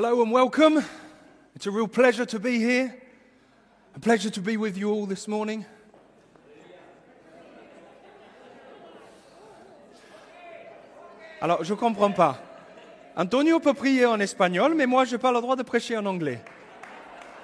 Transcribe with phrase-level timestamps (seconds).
[0.00, 0.80] Hello and welcome.
[1.56, 2.94] It's a real pleasure to be here.
[3.96, 5.66] A pleasure to be with you all this morning.
[11.42, 12.38] Alors, je ne comprends pas.
[13.16, 16.06] Antonio peut prier en espagnol, mais moi, je n'ai pas le droit de prêcher en
[16.06, 16.40] anglais.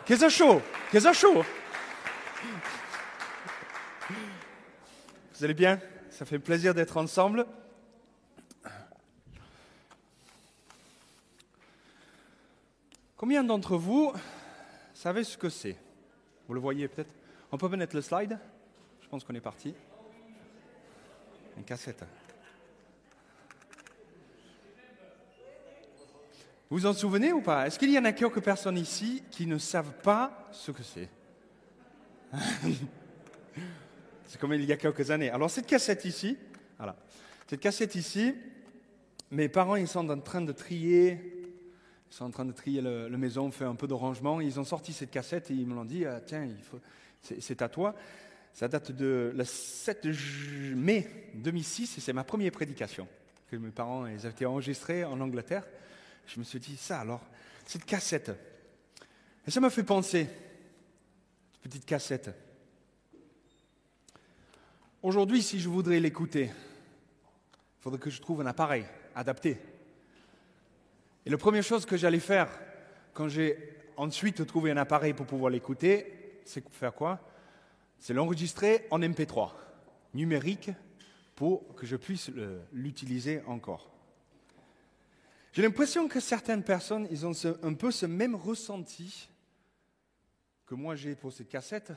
[0.07, 0.63] Qu'est-ce que chaud
[0.93, 1.45] Qu'est-ce que chaud
[5.35, 5.81] Vous allez bien?
[6.09, 7.47] Ça fait plaisir d'être ensemble.
[13.25, 14.13] Combien d'entre vous
[14.93, 15.79] savez ce que c'est
[16.47, 17.09] Vous le voyez peut-être
[17.51, 18.39] On peut mettre le slide
[19.01, 19.75] Je pense qu'on est parti.
[21.57, 22.05] Une cassette.
[26.69, 29.47] Vous vous en souvenez ou pas Est-ce qu'il y en a quelques personnes ici qui
[29.47, 31.09] ne savent pas ce que c'est
[34.29, 35.31] C'est comme il y a quelques années.
[35.31, 36.37] Alors cette cassette ici,
[36.77, 36.95] voilà,
[37.47, 38.35] cette cassette ici,
[39.31, 41.34] mes parents ils sont en train de trier,
[42.11, 44.41] ils sont en train de trier le, maison, faire un peu de rangement.
[44.41, 46.49] Ils ont sorti cette cassette et ils me l'ont dit, ah, tiens,
[47.23, 47.95] c'est à toi.
[48.53, 50.07] Ça date de le 7
[50.77, 53.09] mai 2006 et c'est ma première prédication
[53.51, 55.67] que mes parents ils avaient été enregistrés en Angleterre.
[56.27, 57.21] Je me suis dit, ça alors,
[57.67, 58.31] cette cassette.
[59.47, 60.29] Et ça m'a fait penser,
[61.53, 62.31] cette petite cassette.
[65.03, 69.59] Aujourd'hui, si je voudrais l'écouter, il faudrait que je trouve un appareil adapté.
[71.27, 72.51] Et la première chose que j'allais faire
[73.13, 77.21] quand j'ai ensuite trouvé un appareil pour pouvoir l'écouter, c'est faire quoi?
[77.99, 79.53] C'est l'enregistrer en MP3
[80.13, 80.71] numérique
[81.35, 82.31] pour que je puisse
[82.73, 83.91] l'utiliser encore.
[85.53, 89.29] J'ai l'impression que certaines personnes, ils ont un peu ce même ressenti
[90.67, 91.93] que moi j'ai pour cette cassette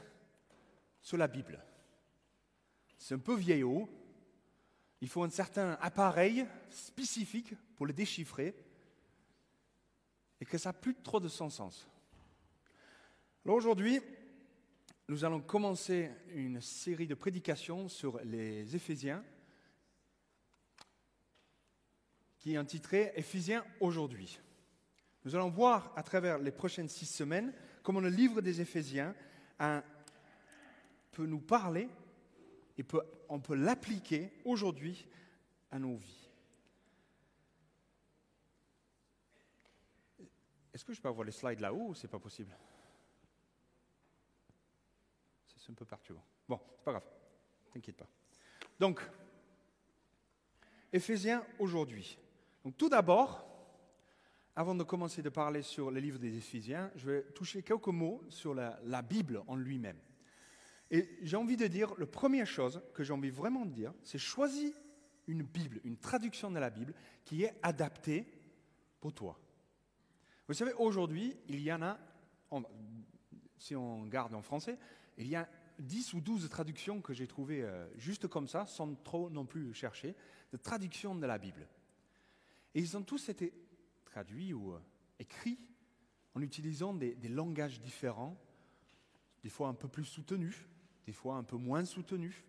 [1.02, 1.60] sur la Bible.
[2.98, 3.90] C'est un peu vieillot.
[5.02, 8.56] Il faut un certain appareil spécifique pour le déchiffrer
[10.40, 11.88] et que ça n'a plus trop de son sens.
[13.46, 14.02] Alors aujourd'hui,
[15.10, 19.24] nous allons commencer une série de prédications sur les Éphésiens
[22.38, 24.40] qui est intitulé Éphésiens aujourd'hui.
[25.24, 29.16] Nous allons voir à travers les prochaines six semaines comment le livre des Éphésiens
[31.12, 31.90] peut nous parler
[32.78, 32.86] et
[33.30, 35.08] on peut l'appliquer aujourd'hui
[35.72, 36.27] à nos vies.
[40.78, 42.56] Est-ce que je peux avoir les slides là-haut ou c'est pas possible?
[45.56, 46.24] C'est un peu perturbant.
[46.48, 47.08] Bon, c'est pas grave,
[47.74, 48.06] t'inquiète pas.
[48.80, 49.02] Donc,
[50.94, 52.20] Éphésiens aujourd'hui.
[52.64, 53.44] Donc tout d'abord,
[54.56, 58.24] avant de commencer de parler sur le livre des Éphésiens, je vais toucher quelques mots
[58.30, 59.98] sur la, la Bible en lui-même.
[60.92, 64.20] Et j'ai envie de dire, la première chose que j'ai envie vraiment de dire, c'est
[64.20, 64.76] choisis
[65.26, 66.94] une Bible, une traduction de la Bible
[67.26, 68.28] qui est adaptée
[69.00, 69.40] pour toi.
[70.48, 72.00] Vous savez, aujourd'hui, il y en a,
[73.58, 74.78] si on garde en français,
[75.18, 75.48] il y a
[75.80, 79.74] 10 ou 12 traductions que j'ai trouvées euh, juste comme ça, sans trop non plus
[79.74, 80.16] chercher,
[80.52, 81.68] de traductions de la Bible.
[82.74, 83.54] Et ils ont tous été
[84.06, 84.80] traduits ou euh,
[85.20, 85.60] écrits
[86.34, 88.38] en utilisant des, des, langages différents,
[89.44, 90.68] des fois un peu plus soutenus,
[91.06, 92.44] des fois un peu moins soutenus.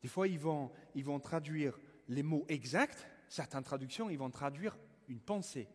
[0.00, 1.78] Des fois, ils vont, ils vont traduire
[2.08, 3.06] les mots exacts.
[3.28, 4.76] Certaines traductions, ils vont traduire
[5.08, 5.68] une pensée.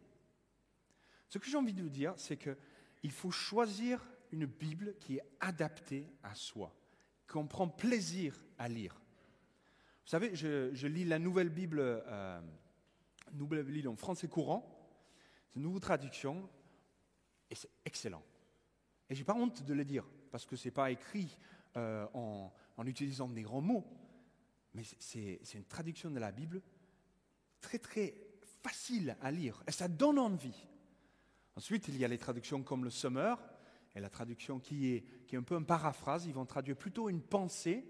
[1.29, 5.23] Ce que j'ai envie de vous dire, c'est qu'il faut choisir une Bible qui est
[5.39, 6.75] adaptée à soi,
[7.27, 8.93] qu'on prend plaisir à lire.
[10.05, 11.79] Vous savez, je, lis la nouvelle Bible.
[11.79, 12.41] Euh,
[13.33, 14.65] Nouvelle Bible en français courant.
[15.49, 16.49] C'est une nouvelle traduction
[17.49, 18.23] et c'est excellent.
[19.09, 21.37] Et je n'ai pas honte de le dire parce que ce n'est pas écrit
[21.77, 23.85] euh, en, en, utilisant des grands mots,
[24.73, 26.61] mais c'est une traduction de la Bible
[27.61, 28.15] très très
[28.63, 30.67] facile à lire et ça donne envie.
[31.59, 33.37] Ensuite, il y a les traductions comme le Summer
[33.93, 35.03] et la traduction qui est,
[35.33, 36.25] un peu une paraphrase.
[36.25, 37.83] Ils vont traduire plutôt une pensée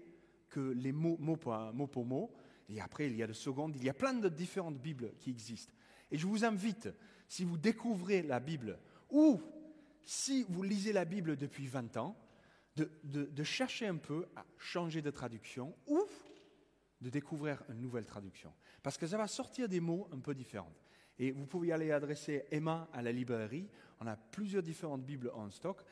[0.48, 1.86] que les mots mot pour mot.
[1.86, 2.34] Pour mot.
[2.68, 3.70] Et après, il y a le second.
[3.70, 5.72] Il y a plein de différentes Bibles qui existent.
[6.10, 6.88] Et je vous invite,
[7.28, 8.76] si vous découvrez la Bible,
[9.08, 9.40] ou
[10.02, 12.16] si vous lisez la Bible depuis 20 ans,
[12.74, 16.04] de chercher un peu à changer de traduction ou
[17.00, 18.52] de découvrir une nouvelle traduction.
[18.82, 20.74] Parce que ça va sortir des mots un peu différents.
[21.20, 23.68] Et vous pouvez aller adresser Emma à la librairie.
[24.00, 25.84] On a plusieurs différentes Bibles en stock.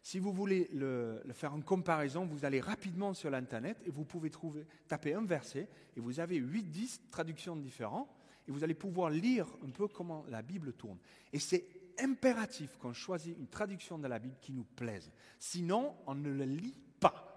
[0.00, 4.30] Si vous voulez le, faire en comparaison, vous allez rapidement sur l'Internet et vous pouvez
[4.30, 8.08] trouver, taper un verset et vous avez 8-10 traductions différentes
[8.46, 10.98] et vous allez pouvoir lire un peu comment la Bible tourne.
[11.32, 11.66] Et c'est
[11.98, 15.10] impératif qu'on choisisse une traduction de la Bible qui nous plaise.
[15.40, 17.32] Sinon, on ne le lit pas.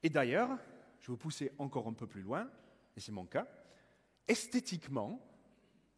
[0.00, 0.56] Et d'ailleurs,
[1.00, 2.48] je vais pousser encore un peu plus loin,
[2.96, 3.48] et c'est mon cas,
[4.28, 5.20] esthétiquement,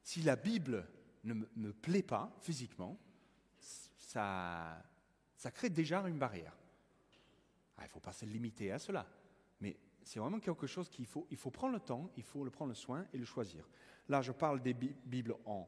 [0.04, 0.86] Si la Bible
[1.24, 2.98] ne me, plaît pas physiquement,
[3.96, 4.84] ça,
[5.54, 6.54] crée déjà une barrière.
[7.76, 9.06] Ah, il ne faut pas se limiter à cela,
[9.60, 12.74] mais c'est vraiment quelque chose qu'il faut, prendre le temps, il faut le prendre le
[12.74, 13.66] soin et le choisir.
[14.08, 15.66] Là, je parle des Bi- Bibles en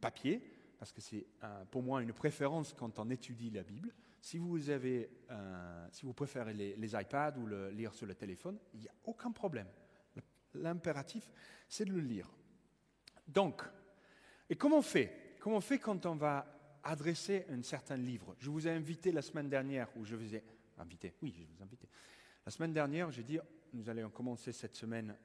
[0.00, 0.42] papier,
[0.78, 1.26] parce que c'est
[1.70, 3.94] pour moi une préférence quand on étudie la Bible.
[4.20, 5.08] Si vous, avez,
[5.92, 8.94] si vous préférez les, les iPads ou le lire sur le téléphone, il n'y a
[9.04, 9.68] aucun problème.
[10.54, 11.30] L'impératif,
[11.68, 12.28] c'est de le lire.
[13.26, 13.62] Donc,
[14.50, 15.36] et comment on fait?
[15.40, 16.46] Comment on fait quand on va
[16.82, 18.34] adresser un certain livre?
[18.38, 20.42] Je vous ai invité la semaine dernière, où je vous ai
[20.78, 21.88] invité, oui, je vous ai invité.
[22.44, 23.38] La semaine dernière, j'ai dit,
[23.72, 25.16] nous allons commencer cette semaine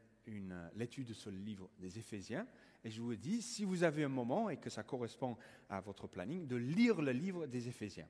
[0.76, 2.46] l'étude sur le livre des Éphésiens,
[2.84, 5.38] et je vous dit, si vous avez un moment et que ça correspond
[5.70, 8.08] à votre planning, de lire le livre des Éphésiens.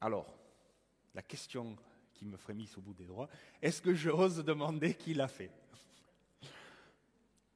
[0.00, 0.36] Alors,
[1.14, 1.76] la question
[2.12, 3.28] qui me frémisse au bout des droits,
[3.62, 5.50] est-ce que j'ose demander qui l'a fait?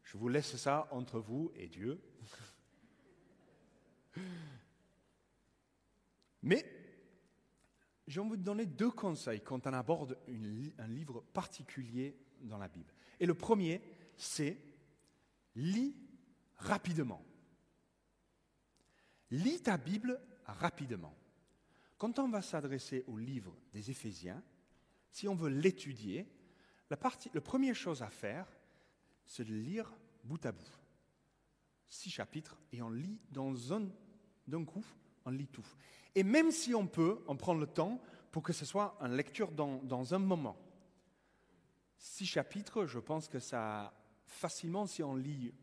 [0.09, 2.01] Je vous laisse ça entre vous et Dieu.
[6.43, 6.65] Mais
[8.07, 12.91] j'ai envie de donner deux conseils quand on aborde un livre particulier dans la Bible.
[13.21, 13.83] Et le premier,
[14.17, 14.57] c'est
[15.57, 15.95] lis
[16.57, 17.23] rapidement.
[19.31, 21.15] Lis ta Bible rapidement.
[21.99, 24.43] Quand on va s'adresser au livre des Éphésiens,
[25.11, 26.27] si on veut l'étudier,
[26.89, 26.97] la
[27.43, 28.49] première chose à faire,
[29.29, 29.95] c'est de lire
[30.25, 30.79] bout à bout.
[31.87, 33.89] Six chapitres, et on lit dans un,
[34.47, 34.85] d'un coup,
[35.25, 35.67] on lit tout.
[36.15, 38.01] Et même si on peut, on prend le temps
[38.33, 40.57] pour que ce soit une lecture dans, un moment.
[41.99, 43.95] Six chapitres, je pense que ça,
[44.27, 45.55] facilement, si on lit,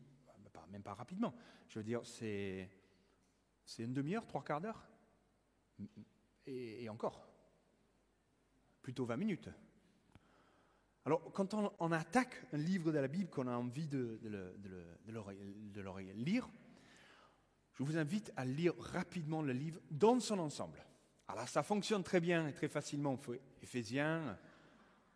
[0.54, 1.34] bah, même pas rapidement,
[1.68, 2.70] je veux dire, c'est,
[3.78, 4.88] une demi-heure, trois quarts d'heure,
[6.46, 7.28] et, et encore,
[8.80, 9.50] plutôt 20 minutes.
[11.06, 14.28] Alors, quand on, on attaque un livre de la Bible, qu'on a envie de, de
[14.28, 14.84] le, de le-
[15.72, 16.48] de le- lire,
[17.74, 20.84] je vous invite à lire rapidement le livre dans son ensemble.
[21.28, 23.12] Alors ça fonctionne très bien et très facilement.
[23.20, 24.36] Il faut Éphésiens,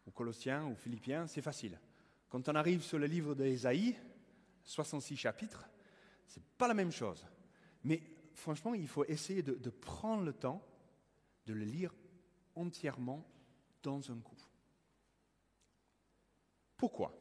[0.06, 1.78] ou Colossiens, ou Philippiens, c'est facile.
[2.28, 3.96] Quand on arrive sur le livre d'Ésaïe,
[4.62, 5.68] 66 chapitres,
[6.26, 7.26] c'est pas la même chose.
[7.82, 8.00] Mais
[8.34, 10.64] franchement, il faut essayer de, de prendre le temps
[11.46, 11.92] de le lire
[12.54, 13.26] entièrement
[13.82, 14.36] dans un coup.
[16.80, 17.14] Pourquoi?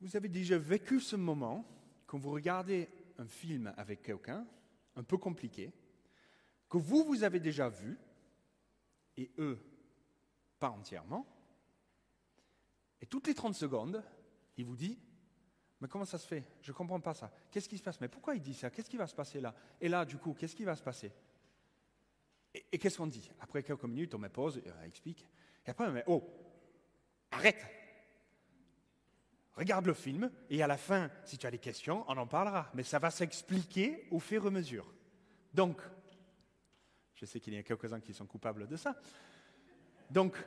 [0.00, 1.66] Vous avez déjà vécu ce moment
[2.06, 2.88] quand vous regardez
[3.18, 4.46] un film avec quelqu'un,
[4.96, 5.70] un peu compliqué,
[6.70, 7.98] que vous, vous avez déjà vu,
[9.18, 9.62] et eux,
[10.58, 11.26] pas entièrement,
[13.02, 14.02] et toutes les 30 secondes,
[14.56, 14.98] il vous dit,
[15.82, 16.42] mais comment ça se fait?
[16.62, 17.30] Je ne comprends pas ça.
[17.50, 18.00] Qu'est-ce qui se passe?
[18.00, 18.70] Mais pourquoi il dit ça?
[18.70, 19.54] Qu'est-ce qui va se passer là?
[19.78, 21.12] Et là, du coup, qu'est-ce qui va se passer
[22.54, 23.30] Et, qu'est-ce qu'on dit?
[23.40, 25.28] Après quelques minutes, on me pose, et on explique.
[25.66, 26.49] Et après, on me dit, oh,
[27.30, 27.66] arrête
[29.60, 32.70] Regarde le film et à la fin, si tu as des questions, on en parlera.
[32.72, 34.90] Mais ça va s'expliquer au fur et à mesure.
[35.52, 35.82] Donc,
[37.14, 38.96] je sais qu'il y a quelques-uns qui sont coupables de ça.
[40.08, 40.42] Donc,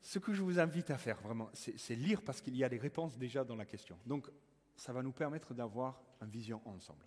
[0.00, 2.78] ce que je vous invite à faire vraiment, c'est lire parce qu'il y a des
[2.78, 3.98] réponses déjà dans la question.
[4.06, 4.30] Donc,
[4.76, 7.04] ça va nous permettre d'avoir une vision ensemble.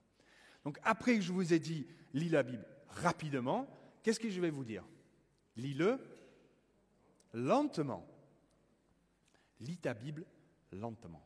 [0.65, 3.67] Donc, après que je vous ai dit, lis la Bible rapidement,
[4.03, 4.83] qu'est-ce que je vais vous dire?
[5.55, 5.97] Lis-le
[7.33, 8.05] lentement.
[9.59, 10.25] Lis ta Bible
[10.71, 11.23] lentement.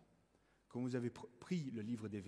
[0.70, 2.24] Quand vous avez pr- pris le livre des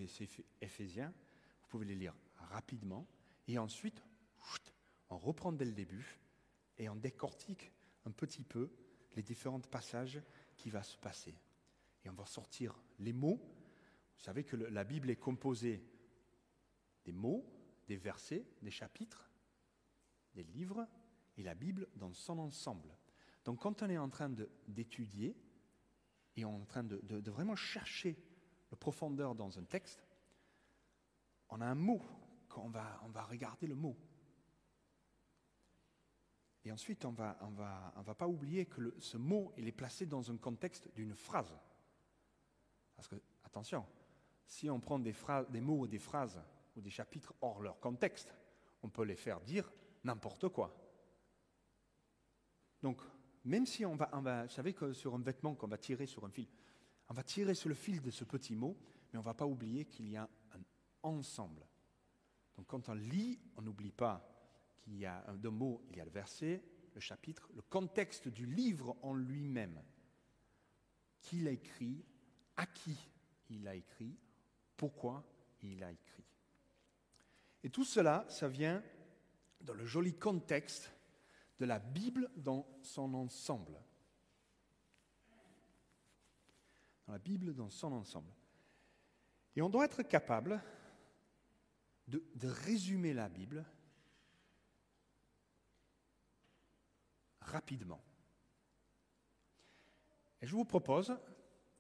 [0.62, 1.14] Éphésiens,
[1.62, 3.08] vous pouvez les lire rapidement
[3.48, 4.04] et ensuite,
[5.10, 6.20] on reprend dès le début
[6.78, 7.72] et on décortique
[8.06, 8.70] un petit peu
[9.16, 10.22] les différents passages
[10.58, 11.36] qui va se passer.
[12.04, 13.38] Et on va sortir les mots.
[14.18, 15.86] Vous savez que la Bible est composée
[17.06, 17.46] des mots,
[17.88, 19.30] des versets, des chapitres,
[20.34, 20.88] des livres
[21.38, 22.98] et la Bible dans son ensemble.
[23.46, 24.34] Donc quand on est en train
[24.68, 25.36] d'étudier
[26.36, 28.18] et on est en train de, vraiment chercher
[28.72, 30.04] la profondeur dans un texte,
[31.50, 32.02] on a un mot,
[32.58, 33.96] on va regarder le mot.
[36.66, 37.38] Et ensuite, on ne va,
[37.98, 41.54] on va, pas oublier que ce mot, il est placé dans un contexte d'une phrase.
[42.96, 43.86] Parce que, attention,
[44.46, 45.14] si on prend des
[45.62, 46.42] mots ou des phrases
[46.76, 48.34] ou des chapitres hors leur contexte,
[48.82, 49.70] on peut les faire dire
[50.06, 50.74] n'importe quoi.
[52.82, 53.02] Donc,
[53.46, 54.10] même si on va,
[54.46, 56.48] vous savez que sur un vêtement qu'on va tirer sur un fil,
[57.10, 58.78] on va tirer sur le fil de ce petit mot,
[59.12, 60.62] mais on ne va pas oublier qu'il y a un
[61.04, 61.68] ensemble.
[62.56, 64.30] Donc quand on lit, on n'oublie pas
[64.80, 68.46] qu'il y a deux mots, il y a le verset, le chapitre, le contexte du
[68.46, 69.82] livre en lui-même.
[71.20, 72.04] Qui l'a écrit,
[72.58, 72.98] à qui
[73.50, 74.18] il a écrit,
[74.76, 75.24] pourquoi
[75.62, 76.26] il a écrit.
[77.64, 78.84] Et tout cela, ça vient
[79.62, 80.92] dans le joli contexte
[81.60, 83.80] de la Bible dans son ensemble.
[87.08, 88.32] Dans la Bible dans son ensemble.
[89.56, 90.62] Et on doit être capable
[92.08, 93.66] de, résumer la Bible
[97.40, 98.04] rapidement.
[100.42, 101.16] Et je vous propose,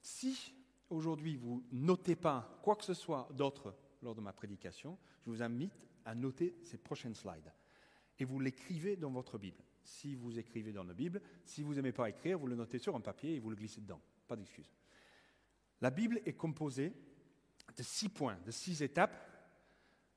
[0.02, 0.54] si
[0.90, 5.42] aujourd'hui vous notez pas quoi que ce soit d'autre lors de ma prédication, je vous
[5.42, 7.52] invite à noter ces prochaines slides.
[8.20, 9.64] Et vous l'écrivez dans votre Bible.
[9.84, 12.96] Si vous écrivez dans la Bible, si vous n'aimez pas écrire, vous le notez sur
[12.96, 14.02] un papier et vous le glissez dedans.
[14.28, 14.72] Pas d'excuse.
[15.82, 16.94] La Bible est composée
[17.76, 19.18] de six points, de six étapes.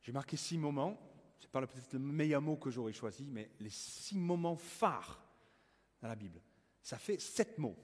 [0.03, 1.01] J'ai marqué six moments.
[1.39, 5.23] Ce n'est pas peut-être le meilleur mot que j'aurais choisi, mais les six moments phares
[6.01, 6.41] dans la Bible.
[6.83, 7.77] Ça fait sept mots.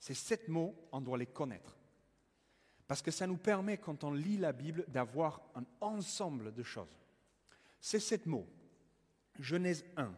[0.00, 1.78] Ces sept mots, on doit les connaître.
[2.86, 6.98] Parce que ça nous permet, quand on lit la Bible, d'avoir un ensemble de choses.
[7.80, 8.46] Ces sept mots.
[9.38, 10.14] Genèse 1,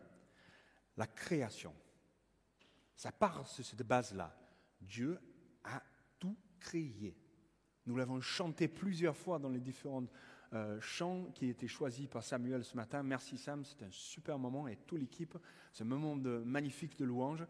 [0.96, 1.74] la création.
[2.94, 4.34] Ça part de cette base-là.
[4.80, 5.18] Dieu
[5.64, 5.82] a
[6.18, 7.16] tout créé.
[7.86, 10.04] Nous l'avons chanté plusieurs fois dans les différents
[10.52, 13.02] euh, chants qui étaient choisis par Samuel ce matin.
[13.02, 15.36] Merci Sam, c'est un super moment et toute l'équipe,
[15.72, 17.44] ce moment de, magnifique de louange.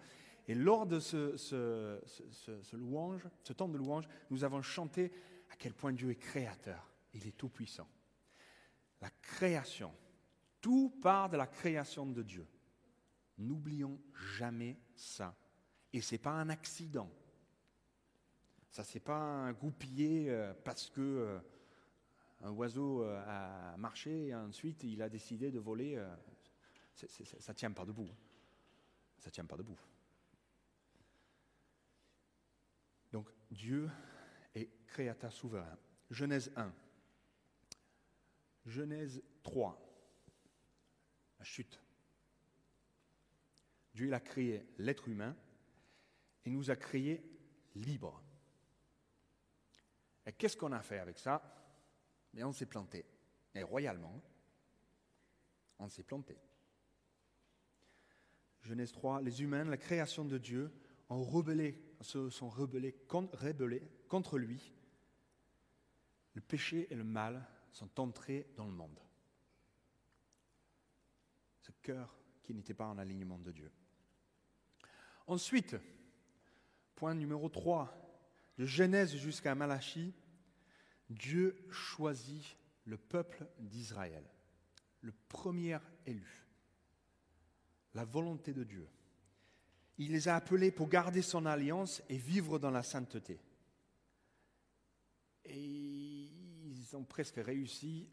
[0.49, 5.13] Et lors de ce, ce, louange, ce temps de louange, nous avons chanté
[5.51, 6.91] à quel point Dieu est créateur.
[7.15, 7.89] Il est tout puissant.
[9.01, 9.93] La création,
[10.67, 12.45] tout part de la création de Dieu.
[13.39, 14.01] N'oublions
[14.37, 15.33] jamais ça.
[15.93, 17.09] Et ce n'est pas un accident.
[18.73, 21.39] Ça, c'est pas un goupillé euh, parce que euh,
[22.41, 26.05] un oiseau euh, a marché et ensuite il a décidé de voler.
[26.97, 28.11] ça ne tient pas debout.
[29.21, 29.79] Ça ne tient pas debout.
[33.13, 33.89] Donc Dieu
[34.53, 35.79] est créateur souverain.
[36.11, 36.73] Genèse 1.
[38.67, 39.86] Genèse 3.
[41.39, 41.81] La chute.
[43.95, 45.35] Dieu a créé l'être humain
[46.45, 47.25] et nous a créé
[47.75, 48.23] libre.
[50.27, 51.43] Et qu'est-ce qu'on a fait avec ça?
[52.35, 53.07] Mais on s'est planté.
[53.55, 54.21] Et royalement,
[55.79, 56.37] on s'est planté.
[58.63, 60.73] Genèse 3, les humains, la création de Dieu,
[61.09, 62.51] ont rebellé, se sont
[64.09, 64.73] contre lui.
[66.35, 69.01] Le péché et le mal sont entrés dans le monde.
[71.67, 73.73] Ce cœur qui n'était pas en alignement de Dieu.
[75.27, 75.75] Ensuite,
[76.95, 77.93] point numéro 3,
[78.57, 80.15] de Genèse jusqu'à Malachie,
[81.11, 84.23] Dieu choisit le peuple d'Israël,
[85.01, 86.47] le premier élu,
[87.95, 88.89] la volonté de Dieu.
[89.99, 93.41] Il les a appelés pour garder son alliance et vivre dans la sainteté.
[95.45, 96.31] Et
[96.65, 98.09] ils ont presque réussi,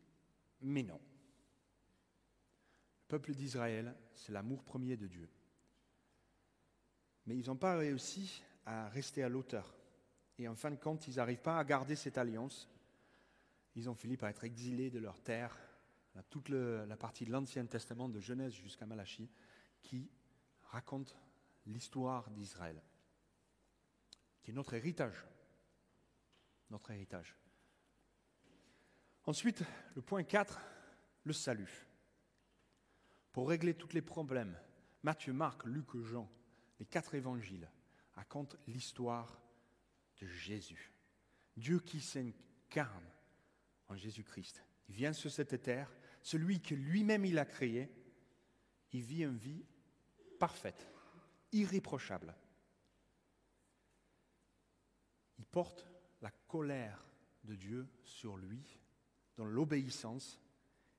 [0.59, 0.99] mais non.
[3.13, 5.29] Le peuple d'Israël, c'est l'amour premier de Dieu.
[7.27, 9.75] Mais ils n'ont pas réussi à rester à l'auteur.
[10.39, 12.67] Et en fin de compte, ils n'arrivent pas à garder cette alliance.
[13.75, 15.55] Ils ont fini par être exilés de leur terre,
[16.31, 19.29] toute la partie de l'Ancien Testament, de Genèse jusqu'à Malachie,
[19.83, 20.09] qui
[20.63, 21.15] raconte
[21.67, 22.81] l'histoire d'Israël,
[24.41, 25.23] qui est notre héritage.
[26.71, 27.35] Notre héritage.
[29.27, 30.59] Ensuite, le point 4,
[31.25, 31.85] le salut.
[33.33, 34.55] Pour régler tous les problèmes,
[35.01, 36.29] Matthieu, Marc, Luc, Jean,
[36.79, 37.69] les quatre évangiles
[38.13, 39.41] racontent l'histoire
[40.21, 40.93] de Jésus.
[41.57, 43.09] Dieu qui s'incarne
[43.87, 44.63] en Jésus-Christ.
[44.87, 47.89] Il vient sur cette terre, celui que lui-même il a créé,
[48.91, 49.65] il vit une vie
[50.39, 50.87] parfaite,
[51.51, 52.35] irréprochable.
[55.39, 55.87] Il porte
[56.21, 57.03] la colère
[57.43, 58.79] de Dieu sur lui
[59.35, 60.39] dans l'obéissance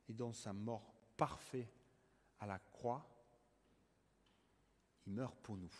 [0.08, 1.83] et dans sa mort parfaite
[2.40, 3.08] à la croix.
[5.06, 5.70] Il meurt pour nous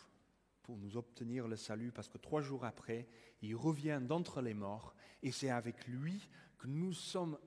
[0.65, 3.07] pour nous obtenir le salut, parce que trois jours après,
[3.43, 7.37] il revient d'entre les morts, et c'est avec lui que nous sommes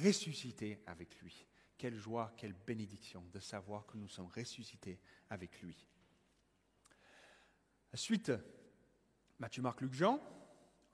[0.00, 1.44] ressuscités avec lui.
[1.76, 5.88] Quelle joie, quelle bénédiction de savoir que nous sommes ressuscités avec lui.
[7.92, 8.30] Ensuite,
[9.40, 10.20] Matthieu, Marc, Luc, Jean,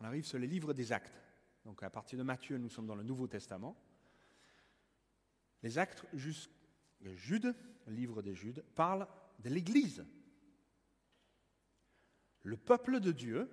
[0.00, 1.12] on arrive sur les livres des actes.
[1.66, 3.76] Donc à partir de Matthieu, nous sommes dans le Nouveau Testament.
[5.62, 6.06] Les actes,
[7.12, 7.54] Jude,
[7.86, 9.06] le livre des Judes, parle
[9.40, 10.06] de l'Église,
[12.42, 13.50] le peuple de Dieu,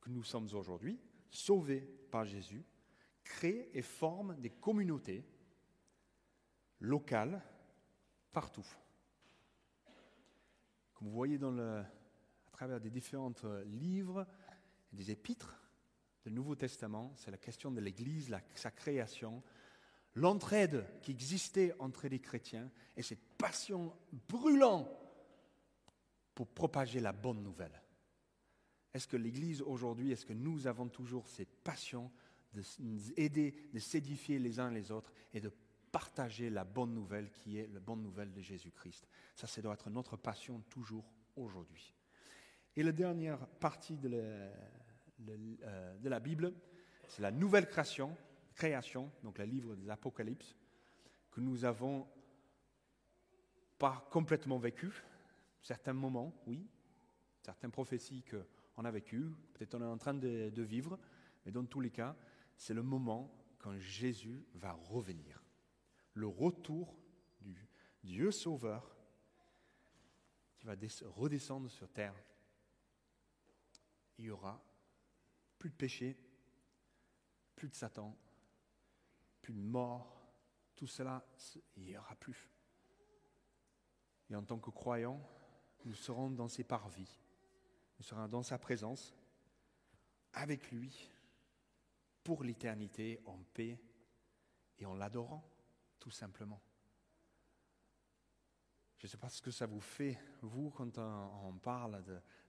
[0.00, 0.98] que nous sommes aujourd'hui,
[1.30, 2.64] sauvés par Jésus,
[3.22, 5.24] crée et forme des communautés
[6.80, 7.42] locales
[8.32, 8.66] partout.
[10.94, 11.86] Comme vous voyez à
[12.52, 13.32] travers des différents
[13.64, 14.26] livres
[14.92, 15.56] des épîtres
[16.24, 19.42] du Nouveau Testament, c'est la question de l'Église, sa création,
[20.14, 23.92] l'entraide qui existait entre les chrétiens et cette passion
[24.28, 24.88] brûlante
[26.34, 27.82] pour propager la bonne nouvelle.
[28.92, 32.10] Est-ce que l'Église aujourd'hui, est-ce que nous avons toujours cette passion
[32.52, 35.52] de nous aider, de s'édifier les uns les autres et de
[35.92, 39.06] partager la bonne nouvelle qui est la bonne nouvelle de Jésus-Christ?
[39.36, 41.04] Ça, ça doit être notre passion toujours
[41.36, 41.94] aujourd'hui.
[42.76, 46.52] Et la dernière partie de la, euh, de Bible,
[47.08, 48.16] c'est la nouvelle création,
[48.60, 50.54] création, donc le livre des Apocalypses,
[51.30, 52.06] que nous avons
[53.78, 54.92] pas complètement vécu,
[55.62, 56.68] certains moments, oui,
[57.40, 60.98] certaines prophéties qu'on a vécues, peut-être on est en train de, de vivre,
[61.46, 62.14] mais dans tous les cas,
[62.54, 65.42] c'est le moment quand Jésus va revenir.
[66.12, 66.94] Le retour
[67.40, 67.66] du
[68.04, 68.94] Dieu sauveur
[70.58, 70.74] qui va
[71.06, 72.14] redescendre sur terre.
[74.18, 74.62] Il y aura
[75.58, 76.18] plus de péché,
[77.56, 78.14] plus de Satan,
[79.40, 80.20] plus de mort,
[80.74, 81.24] tout cela,
[81.76, 82.50] il n'y aura plus.
[84.30, 85.20] Et en tant que croyants,
[85.84, 87.18] nous serons dans ses parvis,
[87.98, 89.14] nous serons dans sa présence,
[90.32, 91.10] avec lui,
[92.22, 93.80] pour l'éternité, en paix
[94.78, 95.44] et en l'adorant,
[95.98, 96.60] tout simplement.
[98.98, 102.04] Je ne sais pas ce que ça vous fait, vous, quand on, parle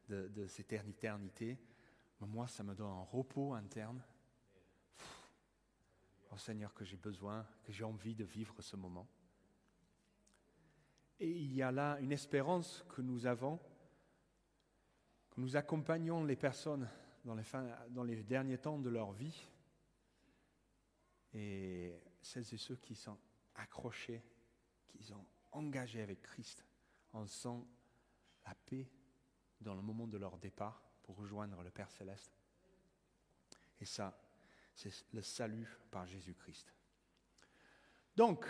[0.08, 1.58] de, de cette éternité,
[2.20, 4.04] mais moi, ça me donne un repos interne
[6.32, 9.08] Oh Seigneur, que j'ai besoin, que j'ai envie de vivre ce moment.
[11.20, 13.60] Et il y a là une espérance que nous avons,
[15.30, 16.90] que nous accompagnons les personnes
[17.24, 19.48] dans les, derniers temps de leur vie,
[21.34, 23.18] et celles et ceux qui sont
[23.56, 24.24] accrochés,
[24.88, 26.66] qui sont engagés avec Christ,
[27.14, 27.64] en sent
[28.46, 28.90] la paix
[29.60, 32.32] dans le moment de leur départ pour rejoindre le Père céleste.
[33.80, 34.21] Et ça,
[34.82, 36.74] c'est le salut par Jésus-Christ.
[38.16, 38.46] Donc,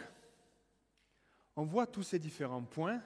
[1.56, 3.02] on voit tous ces différents points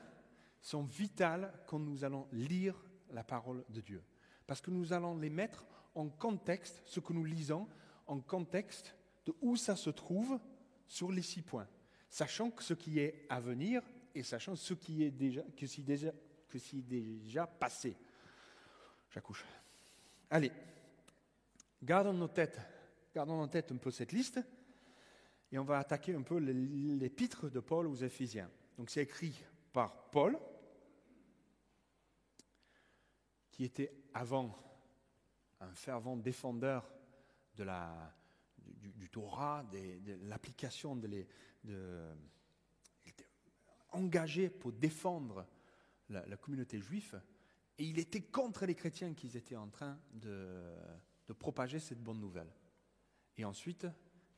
[0.61, 2.75] sont vitaux quand nous allons lire
[3.11, 4.03] la parole de Dieu.
[4.45, 5.65] Parce que nous allons les mettre
[5.95, 7.67] en contexte, ce que nous lisons,
[8.05, 10.39] en contexte de où ça se trouve
[10.87, 11.67] sur les six points.
[12.09, 13.81] Sachant que ce qui est à venir
[14.13, 16.11] et sachant ce qui est déjà, déjà,
[16.73, 17.97] déjà passé.
[19.09, 19.43] J'accouche.
[20.29, 20.51] Allez,
[21.81, 22.59] gardons nos têtes
[23.15, 24.41] Gardons en tête un peu cette liste
[25.49, 28.51] et on va attaquer un peu l'épître de Paul aux Éphésiens.
[28.77, 30.37] Donc c'est écrit par Paul,
[33.51, 34.53] qui était avant
[35.61, 36.91] un fervent défendeur
[37.55, 41.25] du, Torah, de, l'application de, les,
[43.91, 45.47] engagé pour défendre
[46.09, 47.21] la, communauté juive,
[47.77, 52.51] et il était contre les chrétiens qui étaient en train de propager cette bonne nouvelle.
[53.37, 53.87] Et ensuite,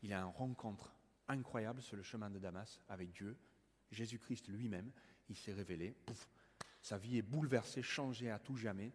[0.01, 0.95] il a une rencontre
[1.27, 3.37] incroyable sur le chemin de Damas avec Dieu.
[3.91, 4.91] Jésus-Christ lui-même,
[5.29, 5.95] il s'est révélé.
[6.81, 8.93] sa vie est bouleversée, changée à tout jamais.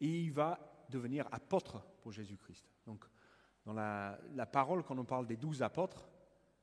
[0.00, 2.66] Et il va devenir apôtre pour Jésus-Christ.
[2.86, 3.04] Donc,
[3.64, 6.08] dans la, parole, quand on parle des douze apôtres,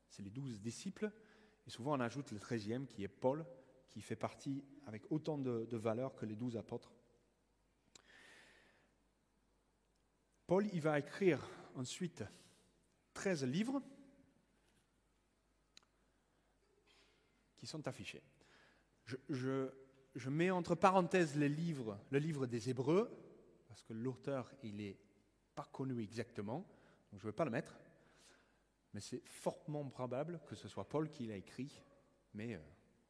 [0.09, 1.11] c'est les douze disciples.
[1.65, 3.45] Et souvent, on ajoute le treizième, qui est Paul,
[3.89, 6.91] qui fait partie avec autant de, de valeur que les douze apôtres.
[10.47, 12.23] Paul, il va écrire ensuite
[13.17, 13.82] 13 livres
[17.58, 18.21] qui sont affichés.
[19.27, 23.10] Je, mets entre parenthèses le livre des Hébreux,
[23.67, 24.99] parce que l'auteur, il n'est
[25.56, 26.60] pas connu exactement,
[27.12, 27.80] donc je ne vais pas le mettre,
[28.93, 31.82] mais c'est fortement probable que ce soit Paul qui l'a écrit,
[32.36, 32.60] mais euh,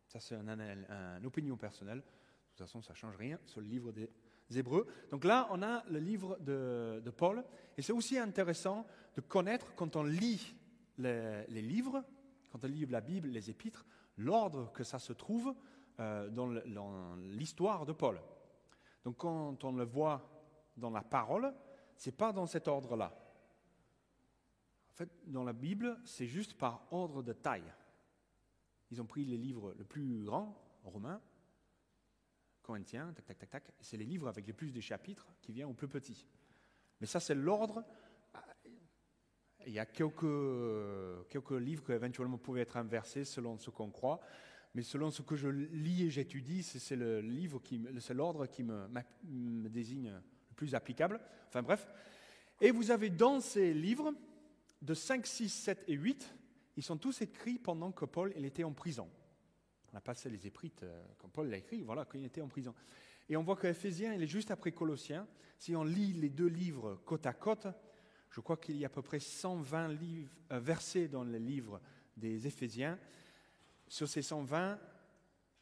[0.08, 2.04] ça c'est une opinion personnelle, de
[2.52, 4.10] toute façon ça ne change rien sur le livre des
[5.12, 7.44] Donc là, on a le livre de, Paul.
[7.78, 10.56] Et c'est aussi intéressant de connaître, quand on lit
[10.98, 12.04] les, livres,
[12.52, 13.86] quand on lit la Bible, les épîtres,
[14.18, 15.54] l'ordre que ça se trouve
[16.00, 18.20] euh, dans l'histoire de Paul.
[19.04, 20.30] Donc quand on le voit
[20.78, 21.54] dans la parole,
[21.98, 23.14] ce n'est pas dans cet ordre-là.
[24.92, 27.74] En fait, dans la Bible, c'est juste par ordre de taille.
[28.92, 31.22] Ils ont pris les livres le plus grand, romain,
[32.68, 33.64] Corinthiens, tac, tac, tac, tac.
[33.80, 36.26] C'est les livres avec les plus de chapitres qui viennent au plus petit.
[37.00, 37.82] Mais ça, c'est l'ordre.
[39.66, 44.20] Il y a quelques, quelques livres qui éventuellement pouvaient être inversés selon ce qu'on croit.
[44.76, 48.64] Mais selon ce que je lis et j'étudie, c'est le livre qui, c'est l'ordre qui
[48.64, 51.22] me, désigne le plus applicable.
[51.48, 51.88] Enfin bref.
[52.60, 54.14] Et vous avez dans ces livres,
[54.82, 56.36] de 5, 6, 7 et 8,
[56.76, 59.10] ils sont tous écrits pendant que Paul était en prison.
[59.98, 62.48] On a passé les éprites, euh, quand Paul l'a écrit, voilà, quand il était en
[62.48, 62.76] prison.
[63.28, 65.28] Et on voit qu'Éphésiens, il est juste après Colossiens.
[65.58, 67.66] Si on lit les deux livres côte à côte,
[68.30, 71.82] je crois qu'il y a à peu près 120 livres, euh, versets dans le livre
[72.16, 73.00] des Éphésiens.
[73.88, 74.80] Sur ces 120,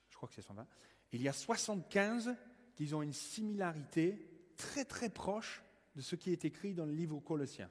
[0.10, 0.67] je crois que c'est 120,
[1.13, 2.36] il y a 75
[2.76, 5.63] qui ont une similarité très très proche
[5.95, 7.69] de ce qui est écrit dans le livre aux Colossiens.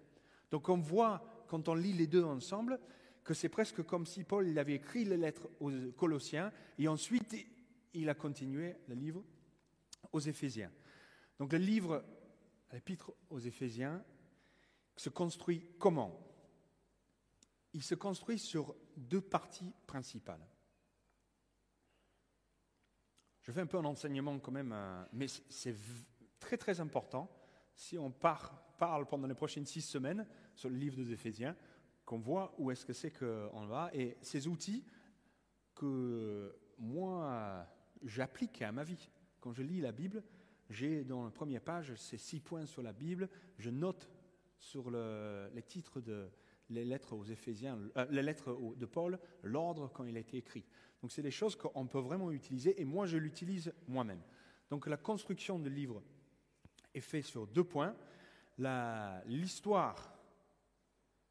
[0.51, 2.81] Donc on voit, quand on lit les deux ensemble,
[3.25, 7.35] que c'est presque comme si Paul il avait écrit les lettres aux Colossiens et ensuite
[7.95, 9.25] il a continué le livre
[10.13, 10.71] aux Éphésiens.
[11.39, 12.05] Donc le livre,
[12.73, 14.05] l'épître aux Éphésiens,
[14.97, 16.21] se construit comment?
[17.73, 20.47] Il se construit sur deux parties principales.
[23.43, 25.75] Je fais un peu un enseignement quand même, euh, mais c'est
[26.39, 27.31] très très important
[27.75, 31.57] si on parle pendant les prochaines six semaines sur le livre des Éphésiens,
[32.05, 33.91] qu'on voit où est-ce que c'est qu'on va.
[33.93, 34.85] Et ces outils
[35.75, 37.67] que moi
[38.03, 39.11] j'applique à ma vie.
[39.41, 40.23] Quand je lis la Bible,
[40.71, 43.29] j'ai dans la première page ces six points sur la Bible.
[43.59, 44.11] Je note
[44.59, 46.31] sur les titres de
[46.71, 50.65] les lettres aux Éphésiens, euh, les lettres de Paul, l'ordre quand il a été écrit.
[51.03, 54.23] Donc c'est des choses qu'on peut vraiment utiliser et moi je l'utilise moi-même.
[54.71, 56.03] Donc la construction du livre
[56.95, 57.95] est faite sur deux points
[59.27, 60.14] l'histoire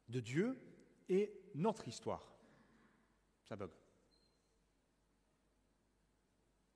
[0.08, 0.58] de Dieu
[1.08, 2.32] et notre histoire.
[3.42, 3.70] Ça bug.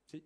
[0.07, 0.23] Si.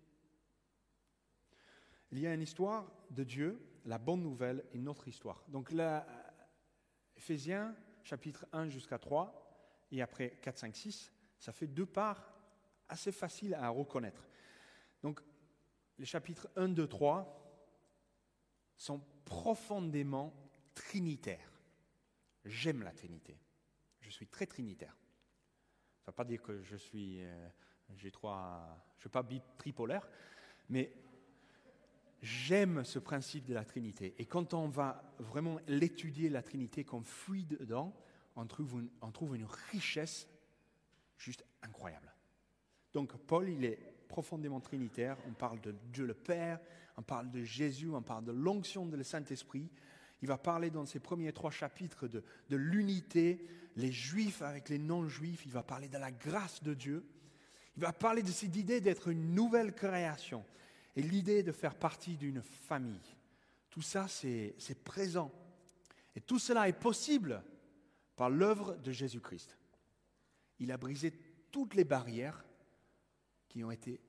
[2.11, 5.43] Il y a une histoire de Dieu, la bonne nouvelle et notre histoire.
[5.47, 6.05] Donc là,
[7.15, 12.33] Éphésiens, chapitre 1 jusqu'à 3, et après 4, 5, 6, ça fait deux parts
[12.89, 14.27] assez faciles à reconnaître.
[15.01, 15.21] Donc,
[15.97, 17.39] les chapitres 1, 2, 3
[18.75, 20.33] sont profondément
[20.73, 21.52] trinitaires.
[22.45, 23.37] J'aime la Trinité.
[24.01, 24.95] Je suis très trinitaire.
[26.03, 27.47] Ça ne veut pas dire que je suis, euh,
[27.95, 29.25] j'ai trois, je suis pas
[29.57, 30.07] tripolaire,
[30.69, 30.93] mais
[32.21, 34.13] j'aime ce principe de la Trinité.
[34.17, 37.95] Et quand on va vraiment l'étudier, la Trinité, qu'on fuit dedans,
[38.35, 38.81] on trouve,
[39.35, 40.27] une, richesse
[41.17, 42.11] juste incroyable.
[42.93, 45.17] Donc Paul, il est profondément trinitaire.
[45.27, 46.59] On parle de Dieu le Père,
[46.97, 49.69] on parle de Jésus, on parle de l'onction de le Saint-Esprit.
[50.23, 54.77] Il va parler dans ses premiers trois chapitres de, de l'unité, les juifs avec les
[54.77, 55.45] non-juifs.
[55.45, 57.05] Il va parler de la grâce de Dieu.
[57.75, 60.45] Il va parler de cette idée d'être une nouvelle création
[60.95, 63.17] et l'idée de faire partie d'une famille.
[63.69, 65.29] Tout ça, c'est présent.
[66.15, 67.43] Et tout cela est possible
[68.15, 69.57] par l'œuvre de Jésus-Christ.
[70.59, 71.11] Il a brisé
[71.51, 72.45] toutes les barrières
[73.49, 73.99] qui ont été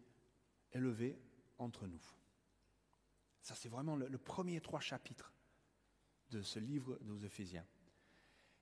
[0.71, 1.19] élevées
[1.59, 2.05] entre nous.
[3.41, 5.34] Ça, c'est vraiment le, premier trois chapitres
[6.35, 7.65] de ce livre nos Éphésiens.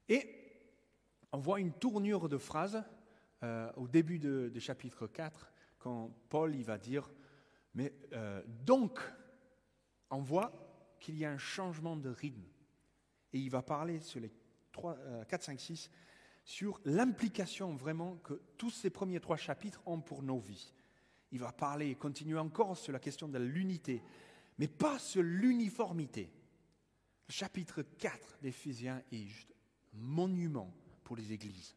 [0.09, 0.29] Et
[1.33, 2.83] on voit une tournure de phrase
[3.43, 7.11] euh, au début de, chapitre 4, quand Paul il va dire
[7.75, 9.01] mais euh, donc,
[10.11, 10.53] on voit
[11.01, 12.45] qu'il y a un changement de rythme.
[13.33, 14.31] Et il va parler sur les
[14.73, 15.91] 3, 4, 5, 6
[16.45, 20.75] sur l'implication vraiment que tous ces premiers trois chapitres ont pour nos vies.
[21.31, 24.03] Il va parler et continuer encore sur la question de l'unité,
[24.59, 26.31] mais pas sur l'uniformité.
[27.33, 29.55] Chapitre 4 d'Éphésiens est juste
[29.95, 30.71] monument
[31.03, 31.75] pour les églises.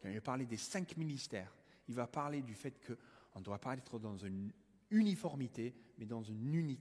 [0.00, 1.54] Quand il va parler des cinq ministères,
[1.86, 4.50] il va parler du fait qu'on ne doit pas être dans une
[4.90, 6.22] uniformité, mais dans,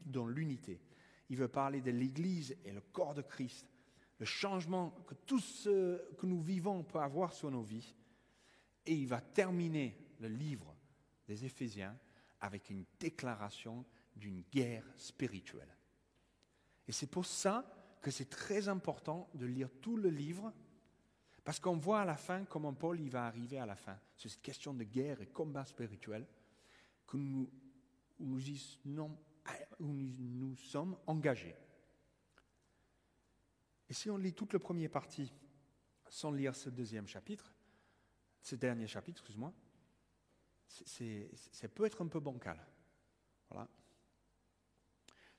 [0.05, 0.79] dans l'unité.
[1.27, 3.67] Il veut parler de l'Église et le corps de Christ,
[4.17, 7.93] le changement que tout ce que nous vivons peut avoir sur nos vies.
[8.85, 10.73] Et il va terminer le livre
[11.27, 11.99] des Éphésiens
[12.39, 13.83] avec une déclaration
[14.15, 15.75] d'une guerre spirituelle.
[16.87, 17.75] Et c'est pour ça
[18.05, 20.53] que c'est très important de lire tout le livre,
[21.43, 24.29] parce qu'on voit à la fin comment Paul y va arriver à la fin, sur
[24.29, 26.27] cette question de guerre et combat spirituel,
[27.07, 27.49] que nous
[28.19, 28.37] où
[28.85, 29.17] nous,
[29.79, 31.55] où nous sommes engagés.
[33.89, 35.33] Et si on lit toute la première partie
[36.07, 37.55] sans lire ce deuxième chapitre,
[38.39, 39.51] ce dernier chapitre, excuse-moi,
[40.67, 42.63] ça peut être un peu bancal.
[43.49, 43.67] Voilà.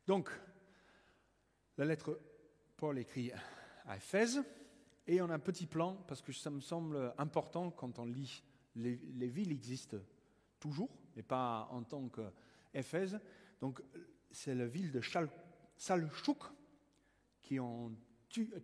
[0.04, 0.32] Donc,
[1.76, 2.18] la lettre
[2.76, 3.32] Paul écrit
[3.86, 4.42] à Éphèse,
[5.06, 8.42] et on a un petit plan, parce que ça me semble important quand on lit,
[8.74, 9.98] les, les villes existent
[10.58, 12.22] toujours, mais pas en tant que
[12.74, 13.18] Éphèse.
[13.60, 13.80] Donc,
[14.30, 15.00] c'est la ville de
[15.76, 16.44] Salchouk,
[17.40, 17.92] qui est en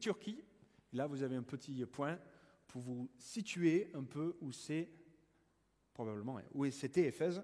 [0.01, 0.45] Turquie.
[0.93, 2.19] Là, vous avez un petit point
[2.67, 4.89] pour vous situer un peu où c'est,
[5.95, 7.43] probablement, où c'était Éphèse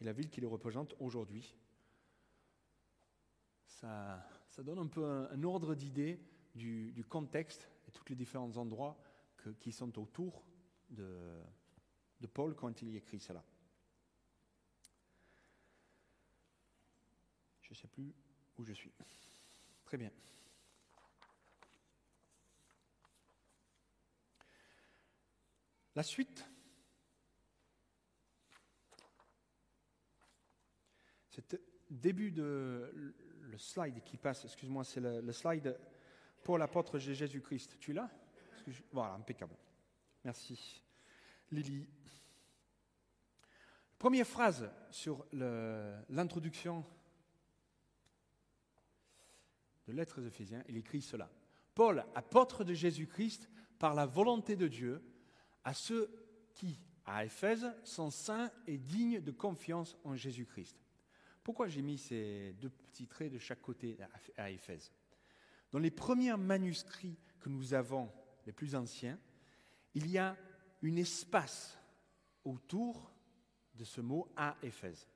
[0.00, 1.56] et la ville qui le représente aujourd'hui.
[3.64, 6.20] Ça, ça, donne un peu un, ordre d'idée
[6.54, 8.98] du, contexte et tous les différents endroits
[9.60, 10.44] qui sont autour
[10.90, 11.40] de,
[12.20, 13.44] de Paul quand il écrit cela.
[17.62, 18.12] Je ne sais plus
[18.58, 18.92] où je suis.
[19.84, 20.10] Très bien.
[25.94, 26.44] La suite.
[31.28, 33.14] C'est début de
[33.50, 35.78] le slide qui passe, excuse-moi, c'est le, slide
[36.42, 37.76] pour l'apôtre Jésus-Christ.
[37.80, 38.10] Tu l'as?
[38.92, 39.54] Voilà, impeccable.
[40.24, 40.82] Merci.
[41.50, 41.88] Lily.
[43.98, 46.84] Première phrase sur l'introduction
[49.86, 51.30] de lettres Éphésiens, il écrit cela.
[51.74, 55.02] Paul, apôtre de Jésus-Christ, par la volonté de Dieu,
[55.64, 56.10] à ceux
[56.54, 60.79] qui, à Éphèse, sont saints et dignes de confiance en Jésus-Christ.
[61.50, 63.98] Pourquoi j'ai mis ces deux petits traits de chaque côté
[64.36, 64.92] à Éphèse?
[65.72, 68.08] Dans les premiers manuscrits que nous avons,
[68.46, 69.18] les plus anciens,
[69.94, 70.36] il y a
[70.84, 71.76] un espace
[72.44, 73.12] autour
[73.74, 75.08] de ce mot à Éphèse.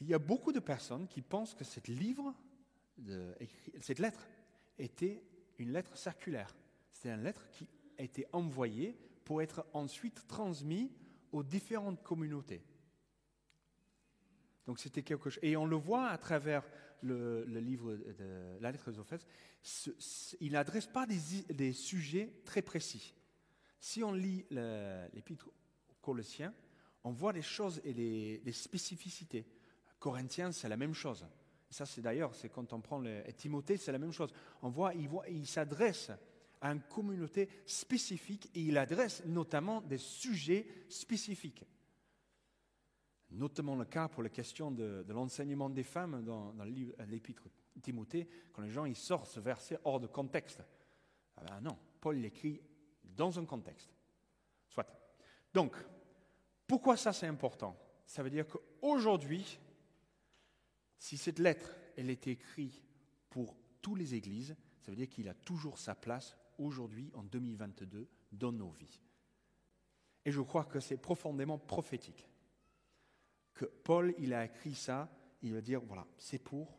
[0.00, 2.34] Il y a beaucoup de personnes qui pensent que cette livre,
[3.80, 4.26] cette lettre,
[4.78, 5.22] était
[5.58, 6.56] une lettre circulaire.
[6.90, 7.68] C'est une lettre qui
[7.98, 10.90] a été envoyée pour être ensuite transmise
[11.30, 12.64] aux différentes communautés.
[14.66, 15.42] Donc c'était quelque chose.
[15.42, 16.62] Et on le voit à travers
[17.02, 19.26] le, livre de la lettre aux Éphèses,
[20.40, 23.14] il n'adresse pas des, sujets très précis.
[23.80, 25.48] Si on lit l'épître
[25.88, 26.54] aux Colossiens,
[27.04, 29.44] on voit les choses et les, spécificités.
[29.98, 31.26] Corinthiens, c'est la même chose.
[31.70, 33.02] Ça, c'est d'ailleurs, c'est quand on prend
[33.36, 34.32] Timothée, c'est la même chose.
[34.60, 36.10] On voit, il, voit, il s'adresse
[36.60, 41.64] à une communauté spécifique et il adresse notamment des sujets spécifiques.
[43.32, 46.54] Notamment le cas pour la question de, l'enseignement des femmes dans,
[47.08, 47.48] l'épître
[47.80, 50.62] Timothée, quand les gens ils sortent ce verset hors de contexte.
[51.36, 52.60] Ah ben non, Paul l'écrit
[53.02, 53.90] dans un contexte.
[54.68, 54.86] Soit.
[55.54, 55.76] Donc,
[56.66, 57.76] pourquoi ça c'est important?
[58.06, 59.58] Ça veut dire qu'aujourd'hui,
[60.98, 62.82] si cette lettre, elle est écrite
[63.30, 68.08] pour toutes les églises, ça veut dire qu'il a toujours sa place aujourd'hui, en 2022,
[68.32, 69.00] dans nos vies.
[70.24, 72.28] Et je crois que c'est profondément prophétique.
[73.54, 75.10] Que Paul, il a écrit ça,
[75.42, 76.78] il va dire, voilà, c'est pour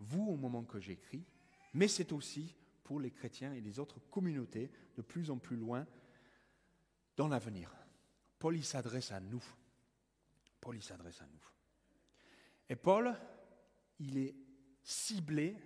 [0.00, 1.24] vous au moment que j'écris,
[1.74, 5.86] mais c'est aussi pour les chrétiens et les autres communautés de plus en plus loin
[7.16, 7.74] dans l'avenir.
[8.38, 9.44] Paul, il s'adresse à nous.
[10.60, 11.44] Paul, il s'adresse à nous.
[12.68, 13.14] Et Paul,
[13.98, 14.34] il est
[14.82, 15.56] ciblé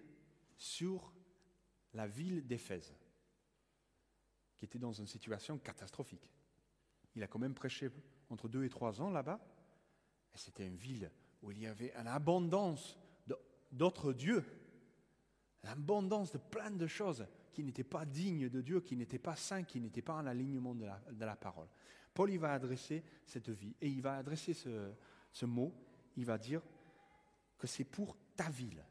[0.57, 1.13] sur
[1.95, 2.95] la ville d'Éphèse,
[4.57, 6.31] qui était dans une situation catastrophique.
[7.15, 7.91] Il a quand même prêché
[8.31, 9.41] entre deux et trois ans là-bas,
[10.35, 11.11] c'était une ville
[11.43, 12.99] où il y avait une abondance
[13.71, 14.45] d'autres dieux,
[15.63, 19.37] une abondance de plein de choses qui n'étaient pas dignes de Dieu, qui n'étaient pas
[19.37, 21.69] saints, qui n'étaient pas en alignement de la, parole.
[22.15, 24.93] Paul, il va adresser cette vie, et il va adresser ce,
[25.33, 25.75] ce mot,
[26.17, 26.63] il va dire
[27.59, 28.85] que c'est pour ta ville.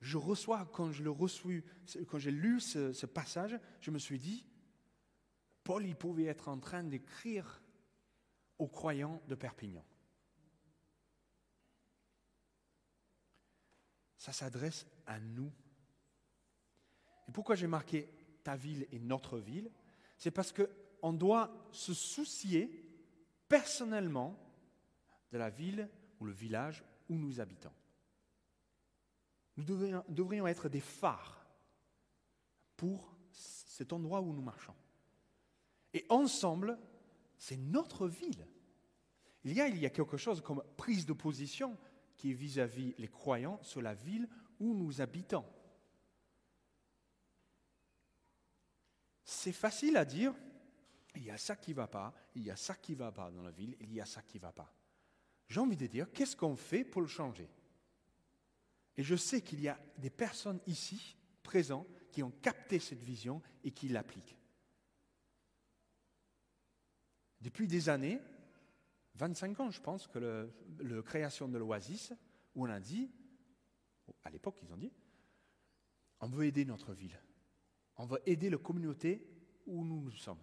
[0.00, 1.64] Je reçois, quand je le reçu,
[2.08, 4.44] quand j'ai lu ce, passage, je me suis dit,
[5.62, 7.62] Paul, il pouvait être en train d'écrire
[8.64, 9.84] aux croyants de Perpignan.
[14.16, 15.52] Ça s'adresse à nous.
[17.28, 18.08] Et pourquoi j'ai marqué
[18.42, 19.70] ta ville et notre ville?
[20.16, 22.90] C'est parce qu'on doit se soucier
[23.48, 24.34] personnellement
[25.30, 27.72] de la ville ou le village où nous habitons.
[29.58, 29.64] Nous
[30.08, 31.46] devrions, être des phares
[32.78, 34.74] pour cet endroit où nous marchons.
[35.92, 36.78] Et ensemble,
[37.36, 38.46] c'est notre ville.
[39.44, 41.76] Il y, a, quelque chose comme prise de position
[42.16, 44.26] qui est vis-à-vis les croyants sur la ville
[44.58, 45.44] où nous habitons.
[49.22, 50.34] C'est facile à dire,
[51.14, 53.12] il y a ça qui ne va pas, il y a ça qui ne va
[53.12, 54.72] pas dans la ville, il y a ça qui ne va pas.
[55.46, 57.48] J'ai envie de dire, qu'est-ce qu'on fait pour le changer?
[58.96, 63.42] Et je sais qu'il y a des personnes ici, présentes, qui ont capté cette vision
[63.62, 64.38] et qui l'appliquent.
[67.40, 68.20] Depuis des années,
[69.16, 70.50] 25 ans, je pense, que
[70.80, 72.12] la création de l'Oasis,
[72.54, 73.10] où on a dit,
[74.24, 74.92] à l'époque, ils ont dit,
[76.20, 77.18] on veut aider notre ville.
[77.96, 79.26] On veut aider la communauté
[79.66, 80.42] où nous nous sommes.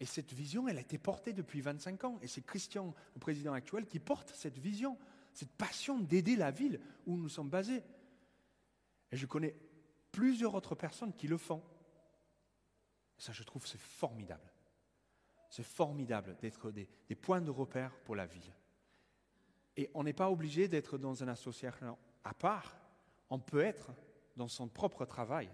[0.00, 2.18] Et cette vision, elle a été portée depuis 25 ans.
[2.20, 4.98] Et c'est Christian, le président actuel, qui porte cette vision,
[5.32, 7.82] cette passion d'aider la ville où nous sommes basés.
[9.12, 9.54] Et je connais
[10.12, 11.62] plusieurs autres personnes qui le font.
[13.18, 14.52] Ça, je trouve, c'est formidable.
[15.50, 18.52] C'est formidable d'être des, points de repère pour la ville.
[19.76, 22.76] Et on n'est pas obligé d'être dans une association à part.
[23.30, 23.92] On peut être
[24.36, 25.50] dans son propre travail.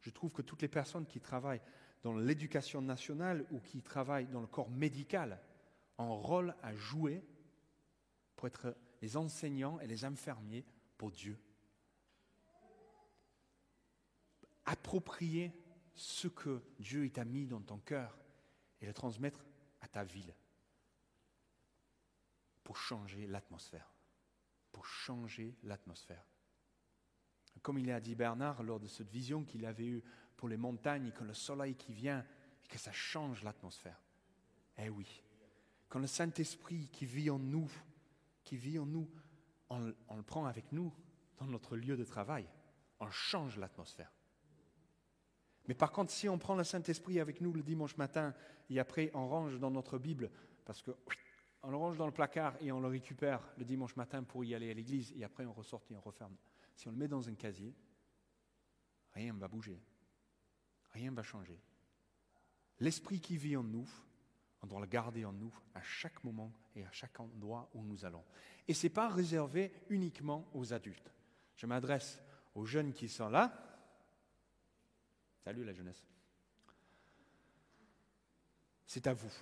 [0.00, 1.62] Je trouve que toutes les personnes qui travaillent
[2.02, 5.40] dans l'éducation nationale ou qui travaillent dans le corps médical
[5.98, 7.22] ont un rôle à jouer
[8.36, 10.64] pour être les enseignants et les infirmiers
[10.96, 11.38] pour Dieu.
[14.64, 15.52] Approprier
[15.94, 18.21] ce que Dieu t'a mis dans ton cœur
[18.82, 19.44] et le transmettre
[19.80, 20.34] à ta ville
[22.62, 23.88] pour changer l'atmosphère.
[24.70, 26.24] pour changer l'atmosphère.
[27.60, 30.02] Comme il a dit Bernard lors de cette vision qu'il avait eue
[30.34, 32.24] pour les montagnes, que le soleil qui vient
[32.64, 34.00] et que ça change l'atmosphère.
[34.78, 35.22] Eh oui,
[35.90, 37.70] quand le Saint-Esprit qui vit en nous,
[38.44, 39.10] qui vit en nous,
[39.68, 40.90] on le prend avec nous
[41.36, 42.48] dans notre lieu de travail,
[42.98, 44.10] on change l'atmosphère.
[45.68, 48.34] Mais par contre, si on prend le Saint-Esprit avec nous le dimanche matin
[48.68, 50.30] et après on range dans notre Bible,
[50.64, 50.90] parce que
[51.62, 54.54] on le range dans le placard et on le récupère le dimanche matin pour y
[54.54, 56.34] aller à l'église et après on ressort et on referme.
[56.74, 57.72] Si on le met dans un casier,
[59.14, 59.80] rien ne va bouger.
[60.92, 61.60] Rien ne va changer.
[62.80, 63.88] L'esprit qui vit en nous,
[64.62, 68.04] on doit le garder en nous à chaque moment et à chaque endroit où nous
[68.04, 68.24] allons.
[68.66, 71.12] Et ce n'est pas réservé uniquement aux adultes.
[71.56, 72.20] Je m'adresse
[72.54, 73.52] aux jeunes qui sont là.
[75.44, 76.04] Salut la jeunesse.
[78.86, 79.32] C'est à vous.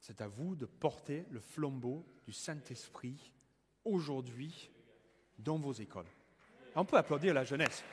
[0.00, 3.32] C'est à vous de porter le flambeau du Saint-Esprit
[3.84, 4.70] aujourd'hui
[5.38, 6.08] dans vos écoles.
[6.74, 7.84] On peut applaudir la jeunesse.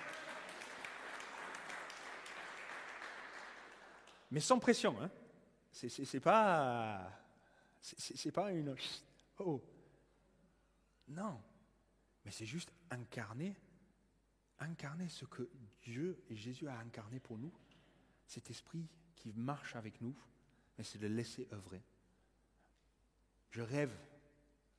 [4.32, 4.96] Mais sans pression.
[5.02, 5.10] Hein.
[5.72, 7.12] C'est pas,
[8.52, 8.76] une.
[9.40, 9.62] Oh.
[11.08, 11.42] Non.
[12.24, 13.56] Mais c'est juste incarner,
[14.60, 15.50] incarner ce que
[15.82, 17.54] Dieu et Jésus a incarné pour nous.
[18.26, 20.16] Cet esprit qui marche avec nous,
[20.78, 21.84] mais c'est de laisser œuvrer.
[23.52, 23.96] Je rêve,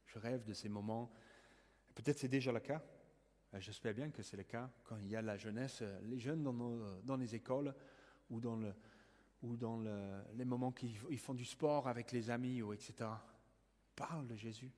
[0.07, 1.11] je rêve de ces moments.
[1.95, 2.83] Peut-être c'est déjà le cas.
[3.55, 6.19] Euh, j'espère bien que c'est le cas quand il y a la jeunesse, euh, les
[6.19, 6.53] jeunes dans,
[7.03, 7.75] dans les écoles
[8.29, 8.75] ou dans, le,
[9.43, 13.11] ou dans le, les moments qu'ils font du sport avec les amis, etc.
[13.95, 14.73] Parle de Jésus.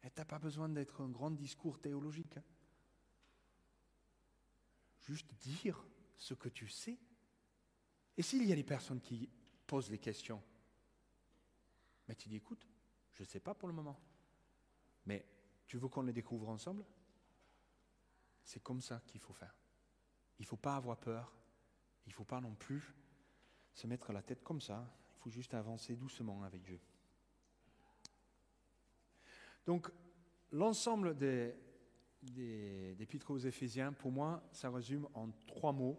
[0.00, 2.36] Tu n'as pas besoin d'être un grand discours théologique.
[2.36, 2.42] Hein.
[5.06, 5.84] Juste dire
[6.18, 6.98] ce que tu sais.
[8.16, 9.28] Et s'il y a des personnes qui
[9.66, 10.42] posent des questions,
[12.08, 12.66] mais tu dis, écoute,
[13.12, 14.00] je ne sais pas pour le moment.
[15.06, 15.24] Mais
[15.66, 16.84] tu veux qu'on les découvre ensemble?
[18.42, 19.54] C'est comme ça qu'il faut faire.
[20.38, 21.32] Il ne faut pas avoir peur.
[22.06, 22.94] Il ne faut pas non plus
[23.72, 24.92] se mettre la tête comme ça.
[25.14, 26.80] Il faut juste avancer doucement avec Dieu.
[29.66, 29.90] Donc,
[30.50, 31.54] l'ensemble des,
[32.22, 32.96] des,
[33.28, 35.98] aux Éphésiens, pour moi, ça résume en trois mots.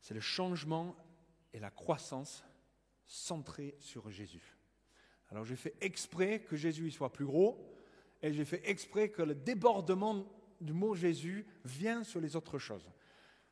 [0.00, 0.96] C'est le changement
[1.52, 2.44] et la croissance
[3.06, 4.56] centrée sur Jésus.
[5.30, 7.74] Alors j'ai fait exprès que Jésus soit plus gros
[8.22, 10.26] et j'ai fait exprès que le débordement
[10.60, 12.88] du mot Jésus vient sur les autres choses.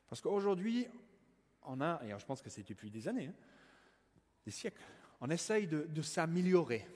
[0.09, 0.87] Parce qu'aujourd'hui,
[1.63, 3.35] on a, et je pense que c'est depuis des années, hein,
[4.45, 4.83] des siècles,
[5.21, 6.87] on essaye de, s'améliorer,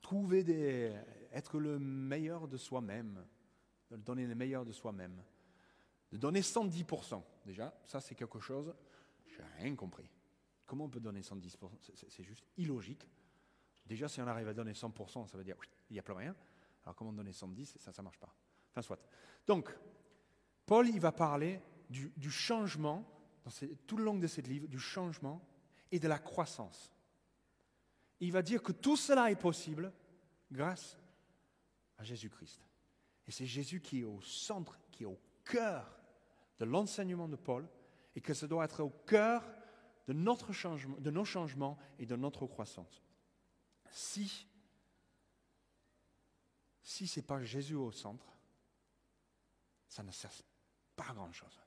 [0.00, 0.92] trouver des,
[1.32, 3.24] être le meilleur de soi-même,
[3.90, 5.22] de donner le meilleur de soi-même,
[6.12, 7.22] de donner 110%.
[7.44, 8.74] Déjà, ça c'est quelque chose,
[9.26, 10.08] j'ai rien compris.
[10.66, 11.56] Comment on peut donner 110%
[12.08, 13.08] C'est juste illogique.
[13.86, 15.56] Déjà, si on arrive à donner 100%, ça veut dire
[15.88, 16.36] il n'y a plus rien.
[16.84, 18.34] Alors comment donner 110 Ça, ça ne marche pas.
[18.70, 19.00] Enfin, soit.
[19.46, 19.74] Donc,
[20.66, 23.06] Paul, il va parler du, changement,
[23.86, 25.42] tout le long de ce livre, du changement
[25.90, 26.92] et de la croissance.
[28.20, 29.92] Il va dire que tout cela est possible
[30.52, 30.98] grâce
[31.96, 32.67] à Jésus-Christ.
[33.28, 35.96] Et c'est Jésus qui est au centre, qui est au cœur
[36.58, 37.68] de l'enseignement de Paul,
[38.16, 39.44] et que ça doit être au cœur
[40.08, 43.02] de, notre changement, de nos changements et de notre croissance
[43.90, 44.46] si,
[46.82, 48.26] si ce n'est pas Jésus au centre,
[49.88, 50.32] ça ne sert
[50.96, 51.60] pas à grand-chose.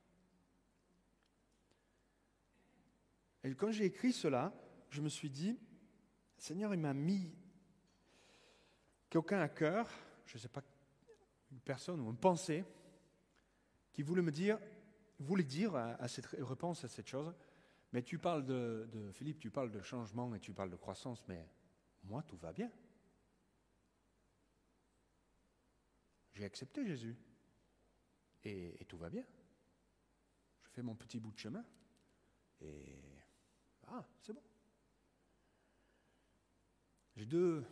[3.44, 4.54] Et quand j'ai écrit cela,
[4.90, 5.60] je me suis dit,
[6.38, 7.34] Seigneur, il m'a mis
[9.10, 9.90] quelqu'un à cœur,
[10.26, 10.62] je ne sais pas,
[11.52, 12.64] une personne ou une pensée,
[13.94, 14.60] qui voulait me dire,
[15.20, 17.34] voulait dire à, cette réponse à cette chose,
[17.92, 21.48] mais tu parles de, Philippe, tu parles de changement et tu parles de croissance, mais
[22.04, 22.72] moi, tout va bien.
[26.34, 27.16] J'ai accepté Jésus.
[28.44, 29.26] Et, tout va bien.
[30.64, 31.64] Je fais mon petit bout de chemin.
[32.62, 32.98] Et...
[33.88, 34.42] Ah, c'est bon.
[37.16, 37.66] J'ai deux,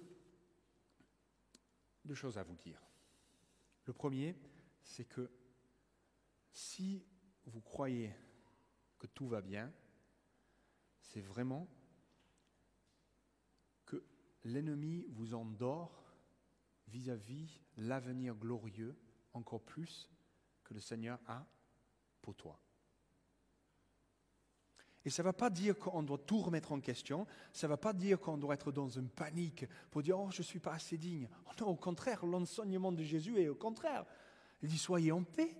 [2.03, 2.88] deux choses à vous dire.
[3.89, 4.35] Le premier,
[4.83, 5.31] c'est que
[6.51, 7.03] si
[7.45, 8.13] vous croyez
[8.99, 9.73] que tout va bien,
[11.01, 11.67] c'est vraiment
[14.43, 16.05] l'ennemi vous endort
[16.87, 18.95] vis-à-vis l'avenir glorieux
[19.33, 20.07] encore plus
[20.63, 21.47] que le Seigneur a
[22.21, 22.61] pour toi.
[25.05, 27.77] Et ça ne va pas dire qu'on doit tout remettre en question, ça ne va
[27.77, 30.73] pas dire qu'on doit être dans une panique pour dire Oh, je ne suis pas
[30.73, 31.29] assez digne.
[31.47, 34.05] Oh non, au contraire, l'enseignement de Jésus est au contraire.
[34.61, 35.55] Il dit Soyez en paix,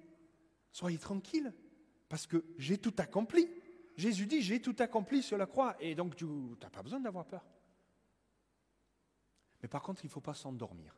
[0.71, 1.53] soyez tranquille,
[2.09, 3.49] parce que j'ai tout accompli.
[3.95, 7.25] Jésus dit J'ai tout accompli sur la croix, et donc tu n'as pas besoin d'avoir
[7.25, 7.45] peur.
[9.61, 10.97] Mais par contre, il ne faut pas s'endormir.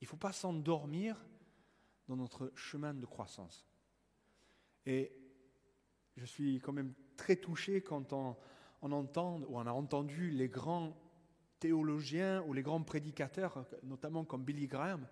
[0.00, 1.16] Il ne faut pas s'endormir
[2.06, 3.66] dans notre chemin de croissance.
[4.86, 5.12] Et
[6.16, 8.36] je suis quand même très touché quand on,
[8.82, 10.96] entend ou on a entendu les grands
[11.58, 15.06] théologiens ou les grands prédicateurs, notamment comme Billy Graham,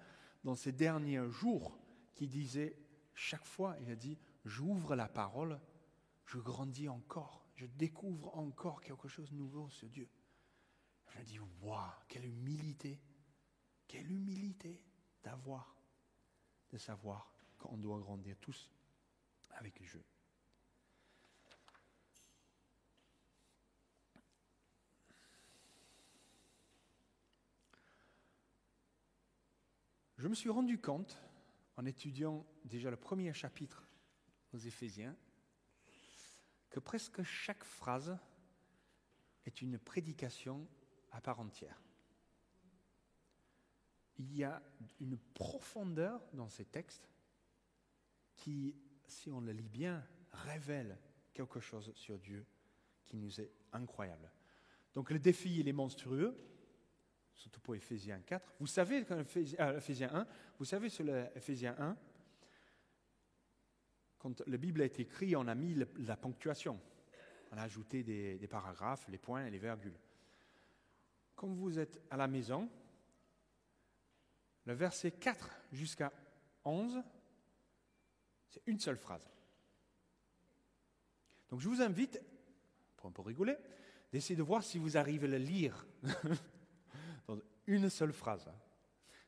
[0.44, 1.78] dans ces derniers jours,
[2.14, 2.76] qui disaient
[3.14, 5.61] chaque fois, il a dit, j'ouvre la parole,
[6.26, 10.09] je grandis encore, je découvre encore quelque chose de nouveau sur Dieu.
[11.09, 13.00] Je me dis, waouh, quelle humilité,
[13.86, 14.82] quelle humilité
[15.22, 15.76] d'avoir,
[16.70, 18.70] de savoir qu'on doit grandir tous
[19.53, 20.03] avec Dieu.
[30.22, 31.18] Je me suis rendu compte,
[31.76, 33.88] en étudiant déjà le premier chapitre
[34.52, 35.16] aux Éphésiens,
[36.70, 38.16] que presque chaque phrase
[39.46, 40.68] est une prédication
[41.10, 41.82] à part entière.
[44.16, 44.62] Il y a
[45.00, 47.10] une profondeur dans ces textes
[48.36, 48.76] qui,
[49.08, 51.00] si on le lit bien, révèle
[51.34, 52.46] quelque chose sur Dieu
[53.06, 54.30] qui nous est incroyable.
[54.94, 56.38] Donc le défi, il est monstrueux,
[57.35, 58.55] surtout pour Ephésiens 4.
[58.61, 60.26] Vous savez, 1,
[60.59, 61.97] vous savez sur Ephésiens 1,
[64.18, 66.80] quand la Bible a été écrite, on a mis la ponctuation.
[67.51, 69.99] On a ajouté des, des paragraphes, les points et les virgules.
[71.35, 72.70] Quand vous êtes à la maison,
[74.64, 76.12] le verset 4 jusqu'à
[76.64, 77.03] 11,
[78.49, 79.28] c'est une seule phrase.
[81.51, 82.22] Donc je vous invite,
[82.97, 83.57] pour un peu rigoler,
[84.12, 85.87] d'essayer de voir si vous arrivez à le lire
[87.66, 88.50] une seule phrase.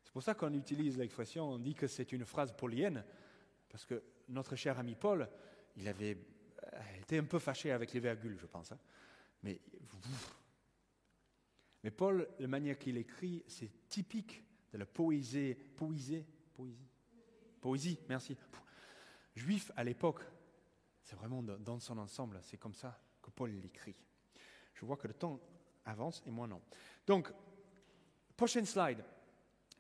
[0.03, 3.05] C'est pour ça qu'on utilise l'expression, on dit que c'est une phrase paulienne,
[3.69, 5.29] parce que notre cher ami Paul,
[5.77, 6.19] il avait
[7.01, 8.73] été un peu fâché avec les virgules, je pense.
[8.73, 8.79] Hein.
[9.43, 9.61] Mais,
[11.83, 16.25] mais Paul, la manière qu'il écrit, c'est typique de la poésie, poésie,
[16.55, 16.89] poésie,
[17.61, 18.37] poésie, merci,
[19.35, 20.23] juif à l'époque.
[21.03, 23.97] C'est vraiment dans son ensemble, c'est comme ça que Paul l'écrit.
[24.75, 25.41] Je vois que le temps
[25.85, 26.63] avance et moi non.
[27.07, 27.31] Donc,
[28.37, 29.05] prochaine slide.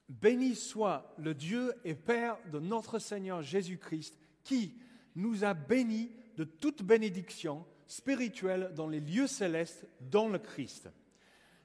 [0.08, 4.74] Béni soit le Dieu et Père de notre Seigneur Jésus-Christ, qui
[5.14, 10.90] nous a bénis de toute bénédiction spirituelle dans les lieux célestes dans le Christ.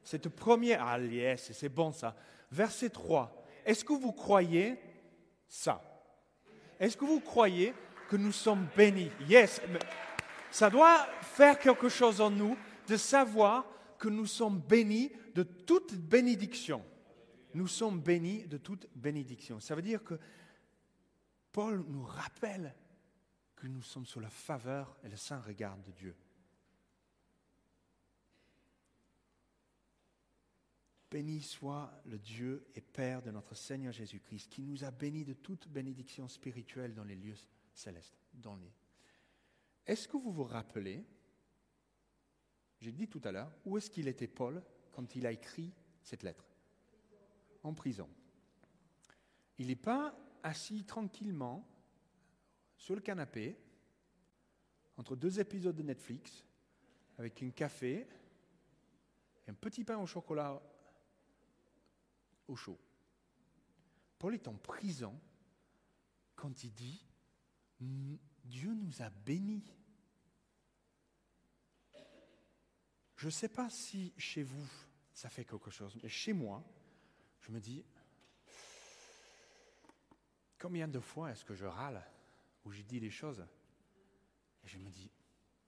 [0.03, 2.15] Cette première, ah yes, c'est bon ça.
[2.51, 3.45] Verset 3.
[3.65, 4.79] Est-ce que vous croyez
[5.47, 5.81] ça?
[6.79, 7.73] Est-ce que vous croyez
[8.09, 9.11] que nous sommes bénis?
[9.27, 9.61] Yes.
[10.49, 13.65] Ça doit faire quelque chose en nous de savoir
[13.99, 16.83] que nous sommes bénis de toute bénédiction
[17.53, 19.59] nous sommes bénis de toute bénédiction.
[19.59, 20.19] Ça veut dire que
[21.51, 22.75] Paul nous rappelle
[23.55, 26.15] que nous sommes sous la faveur et le saint regard de Dieu.
[31.11, 35.33] Béni soit le Dieu et Père de notre Seigneur Jésus-Christ, qui nous a bénis de
[35.33, 37.35] toute bénédiction spirituelle dans les lieux
[37.73, 38.15] célestes.
[39.87, 41.03] Est-ce que vous vous rappelez,
[42.79, 45.73] j'ai dit tout à l'heure, où est-ce qu'il était Paul quand il a écrit
[46.03, 46.45] cette lettre?
[47.63, 48.09] En prison.
[49.57, 51.67] Il n'est pas assis tranquillement
[52.77, 53.57] sur le canapé
[54.95, 56.45] entre deux épisodes de Netflix
[57.17, 58.07] avec un café
[59.45, 60.61] et un petit pain au chocolat
[62.47, 62.79] au chaud.
[64.17, 65.19] Paul est en prison
[66.35, 67.05] quand il dit
[67.79, 69.63] Dieu nous a bénis.
[73.19, 74.65] Je ne sais pas si chez vous
[75.11, 76.63] ça fait quelque chose, mais chez moi,
[77.41, 77.83] je me dis,
[80.57, 82.01] combien de fois est-ce que je râle
[82.63, 83.45] ou j'ai dit des choses
[84.63, 85.11] Et je me dis,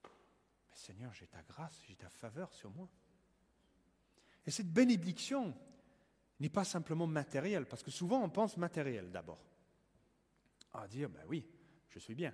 [0.06, 2.88] mais Seigneur, j'ai ta grâce, j'ai ta faveur sur moi.
[4.46, 5.54] Et cette bénédiction
[6.40, 9.44] n'est pas simplement matérielle, parce que souvent on pense matériel d'abord.
[10.72, 11.46] À dire, ben oui,
[11.90, 12.34] je suis bien.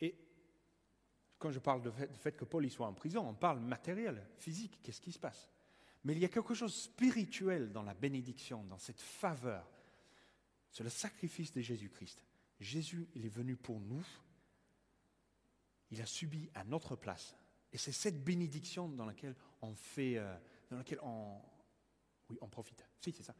[0.00, 0.18] Et
[1.42, 4.78] quand je parle du fait, que Paul y soit en prison, on parle matériel, physique,
[4.80, 5.50] qu'est-ce qui se passe?
[6.04, 9.68] Mais il y a quelque chose de spirituel dans la bénédiction, dans cette faveur.
[10.70, 12.24] C'est le sacrifice de Jésus-Christ.
[12.60, 14.06] Jésus, il est venu pour nous.
[15.90, 17.36] Il a subi à notre place.
[17.72, 20.36] Et c'est cette bénédiction dans laquelle on fait, euh,
[20.70, 21.40] dans laquelle on,
[22.30, 22.86] oui, on profite.
[23.00, 23.34] Si, c'est ça.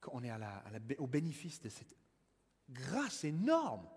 [0.00, 0.30] Qu'on est
[0.98, 1.96] au bénéfice de cette
[2.70, 3.88] grâce énorme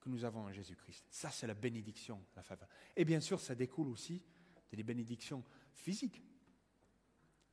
[0.00, 1.06] que nous avons en Jésus-Christ.
[1.10, 2.68] Ça, c'est la bénédiction, la faveur.
[2.96, 4.22] Et bien sûr, ça découle aussi
[4.76, 6.22] des bénédictions physiques.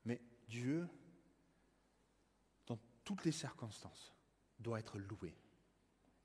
[0.03, 0.87] Mais Dieu,
[2.65, 4.13] dans toutes les circonstances,
[4.59, 5.35] doit être loué.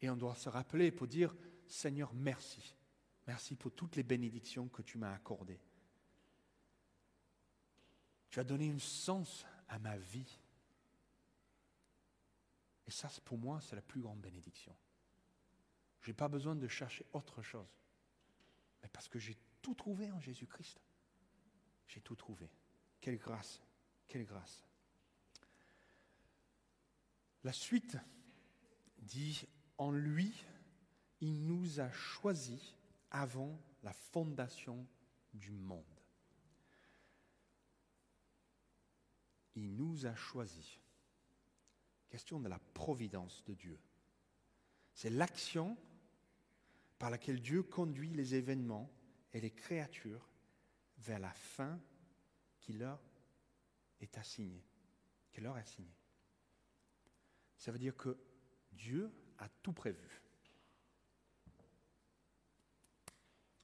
[0.01, 1.35] Et on doit se rappeler pour dire,
[1.67, 2.75] Seigneur, merci.
[3.27, 5.61] Merci pour toutes les bénédictions que tu m'as accordées.
[8.31, 10.39] Tu as donné un sens à ma vie.
[12.87, 14.75] Et ça, pour moi, c'est la plus grande bénédiction.
[16.01, 17.79] Je n'ai pas besoin de chercher autre chose.
[18.83, 20.81] Mais parce que j'ai tout trouvé en Jésus-Christ.
[21.89, 22.51] J'ai tout trouvé.
[23.01, 23.61] Quelle grâce,
[24.07, 24.65] quelle grâce.
[27.45, 27.97] La suite
[28.99, 29.47] dit,
[29.79, 30.33] en lui,
[31.21, 32.75] il nous a choisis
[33.11, 34.87] avant la fondation
[35.35, 35.85] du monde.
[39.55, 40.79] Il nous a choisis.
[42.09, 43.79] Question de la providence de Dieu.
[44.95, 45.77] C'est l'action
[47.01, 48.93] par laquelle Dieu conduit les événements
[49.33, 50.29] et les créatures
[50.99, 51.81] vers la fin
[52.59, 53.01] qui leur
[54.03, 54.63] est assignée,
[55.33, 55.97] qui leur est assignée.
[57.57, 58.19] Ça veut dire que
[58.71, 60.23] Dieu a tout prévu.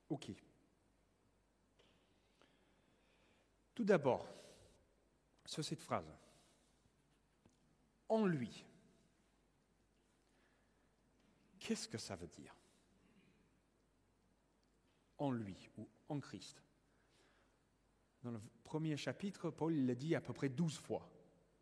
[0.09, 0.31] OK.
[3.75, 4.27] Tout d'abord,
[5.45, 6.11] sur cette phrase,
[8.09, 8.65] en lui,
[11.59, 12.56] qu'est-ce que ça veut dire?
[15.19, 16.63] En lui ou en Christ.
[18.23, 21.09] Dans le premier chapitre, Paul l'a dit à peu près douze fois,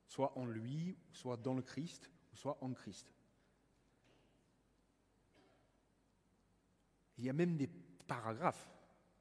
[0.06, 3.12] soit en lui, soit dans le Christ, soit en Christ.
[7.18, 7.68] Il y a même des
[8.06, 8.72] paragraphes,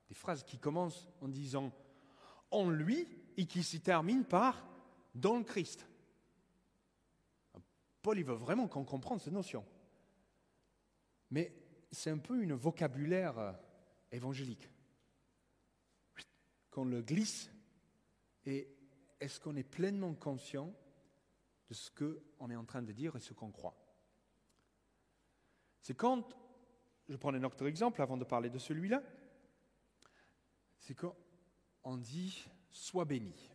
[0.07, 1.71] des phrases qui commencent en disant
[2.49, 3.07] en lui
[3.38, 4.65] et qui s'y terminent par
[5.13, 5.88] dans le Christ.
[8.01, 9.65] Paul, il veut vraiment qu'on comprenne cette notion.
[11.31, 11.55] Mais
[11.91, 13.53] c'est un peu une vocabulaire euh,
[14.14, 14.70] évangélique.
[16.72, 17.51] Qu'on le glisse
[18.45, 18.68] et
[19.20, 20.74] est-ce qu'on est pleinement conscient
[21.70, 23.78] de ce qu'on est en train de dire et ce qu'on croit?
[25.82, 26.34] C'est quand
[27.09, 29.03] je prends un autre exemple avant de parler de celui-là,
[30.80, 33.49] c'est qu'on dit sois béni.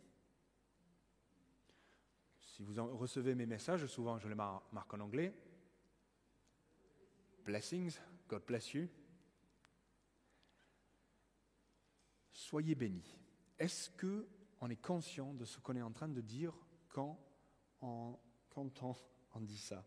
[2.41, 5.33] Si vous recevez mes messages, souvent je les marque en anglais.
[7.45, 7.99] Blessings,
[8.29, 8.89] God bless you.
[12.39, 13.18] Soyez bénis.
[13.59, 14.28] Est-ce que
[14.61, 16.55] on est conscient de ce qu'on est en train de dire
[16.89, 17.18] quand
[17.82, 18.16] on,
[19.41, 19.84] dit ça?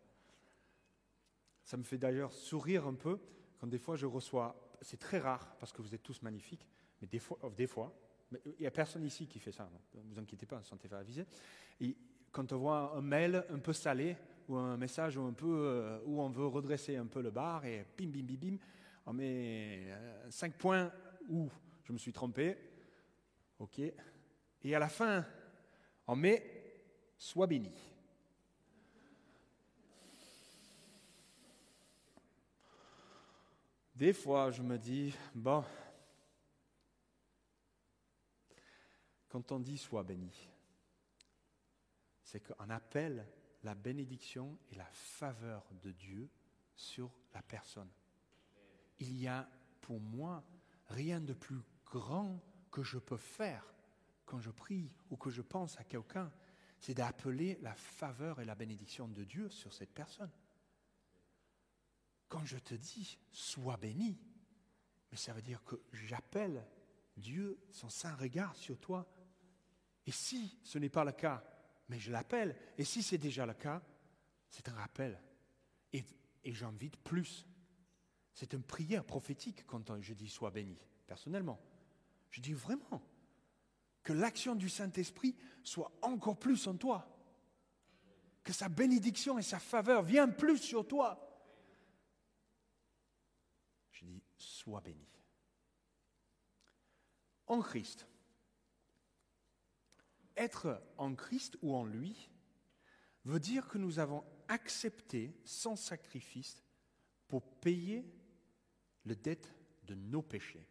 [1.64, 3.22] Ça me fait d'ailleurs sourire un peu
[3.58, 6.68] quand des fois je reçois, c'est très rare parce que vous êtes tous magnifiques,
[6.99, 7.95] mais des fois, des fois
[8.34, 11.26] il n'y a personne ici qui fait ça, ne vous inquiétez pas, sentez pas avisé.
[11.80, 11.95] Et
[12.34, 14.18] quand on voit un mail un peu salé
[14.49, 18.24] ou un message euh, où on veut redresser un peu le bar et bim, bim,
[18.24, 18.58] bim, bim,
[19.06, 20.91] on met euh, cinq points
[21.30, 21.49] où
[21.84, 22.58] je me suis trompé,
[23.60, 23.80] ok,
[24.64, 25.26] et à la fin,
[26.08, 26.62] on met
[27.18, 27.72] sois béni.
[33.96, 35.64] Des fois, je me dis, bon,
[39.30, 40.50] quand on dit sois béni,
[42.24, 43.28] c'est qu'on appelle
[43.64, 46.30] la bénédiction et la faveur de Dieu
[46.76, 47.92] sur la personne.
[49.00, 49.48] Il y a
[49.82, 50.44] pour moi
[50.88, 51.60] rien de plus
[51.92, 53.66] grand que je peux faire
[54.26, 56.32] quand je prie ou que je pense à quelqu'un,
[56.80, 60.32] c'est d'appeler la faveur et la bénédiction de Dieu sur cette personne.
[62.28, 64.18] Quand je te dis sois béni,
[65.12, 66.66] mais ça veut dire que j'appelle
[67.18, 69.06] Dieu, son saint regard sur toi.
[70.06, 71.44] Et si ce n'est pas le cas,
[71.89, 73.84] mais je l'appelle, et si c'est déjà le cas,
[74.50, 75.22] c'est un rappel.
[75.92, 76.06] Et,
[76.46, 77.46] et j'invite plus.
[78.34, 81.60] C'est une prière prophétique quand je dis sois béni, personnellement.
[82.32, 83.02] Je dis vraiment
[84.04, 87.08] que l'action du Saint-Esprit soit encore plus en toi.
[88.44, 91.28] Que sa bénédiction et sa faveur viennent plus sur toi.
[93.92, 95.08] Je dis, sois béni.
[97.46, 98.08] En Christ.
[100.38, 102.32] Être en Christ ou en lui
[103.26, 106.64] veut dire que nous avons accepté sans sacrifice
[107.28, 108.06] pour payer
[109.04, 109.54] le dette
[109.84, 110.66] de nos péchés.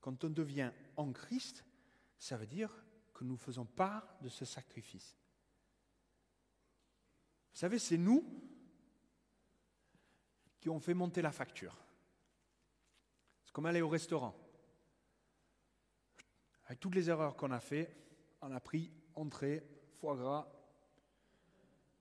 [0.00, 1.64] Quand on devient en Christ,
[2.18, 2.70] ça veut dire
[3.12, 5.16] que nous faisons part de ce sacrifice.
[7.52, 8.24] Vous savez, c'est nous
[10.60, 11.76] qui ont fait monter la facture.
[13.44, 14.34] C'est comme aller au restaurant.
[16.66, 17.96] Avec toutes les erreurs qu'on a fait,
[18.40, 20.46] on a pris entrée, foie gras,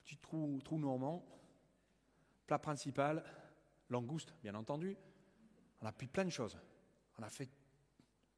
[0.03, 1.25] petit trou, trou normand,
[2.45, 3.23] plat principal,
[3.89, 4.95] langouste, bien entendu.
[5.81, 6.57] On a pris plein de choses.
[7.17, 7.49] On a fait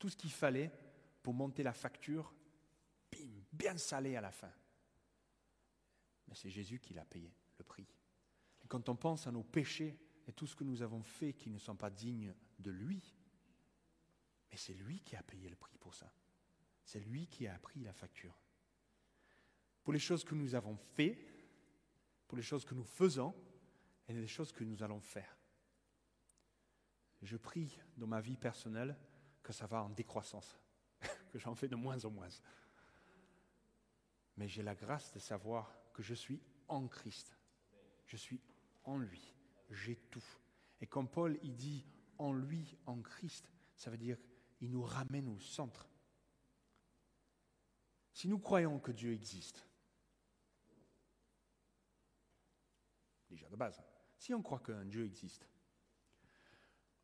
[0.01, 0.71] tout ce qu'il fallait
[1.21, 2.33] pour monter la facture,
[3.11, 4.51] bim, bien salée à la fin.
[6.27, 7.87] Mais c'est Jésus qui l'a payé, le prix.
[8.67, 9.95] Quand on pense à nos péchés,
[10.27, 13.13] et tout ce que nous avons fait qui ne sont pas dignes de lui,
[14.49, 16.11] mais c'est lui qui a payé le prix pour ça.
[16.83, 18.41] C'est lui qui a pris la facture.
[19.83, 21.15] Pour les choses que nous avons fait,
[22.27, 23.35] pour les choses que nous faisons
[24.07, 25.37] et les choses que nous allons faire.
[27.21, 28.97] Je prie dans ma vie personnelle
[29.43, 30.59] que ça va en décroissance,
[31.31, 32.29] que j'en fais de moins en moins.
[34.37, 37.37] Mais j'ai la grâce de savoir que je suis en Christ.
[38.05, 38.41] Je suis
[38.83, 39.33] en lui.
[39.69, 40.23] J'ai tout.
[40.79, 41.85] Et comme Paul, il dit
[42.17, 44.17] en lui, en Christ, ça veut dire
[44.59, 45.87] il nous ramène au centre.
[48.13, 49.65] Si nous croyons que Dieu existe,
[53.29, 53.81] déjà de base,
[54.17, 55.47] si on croit qu'un Dieu existe,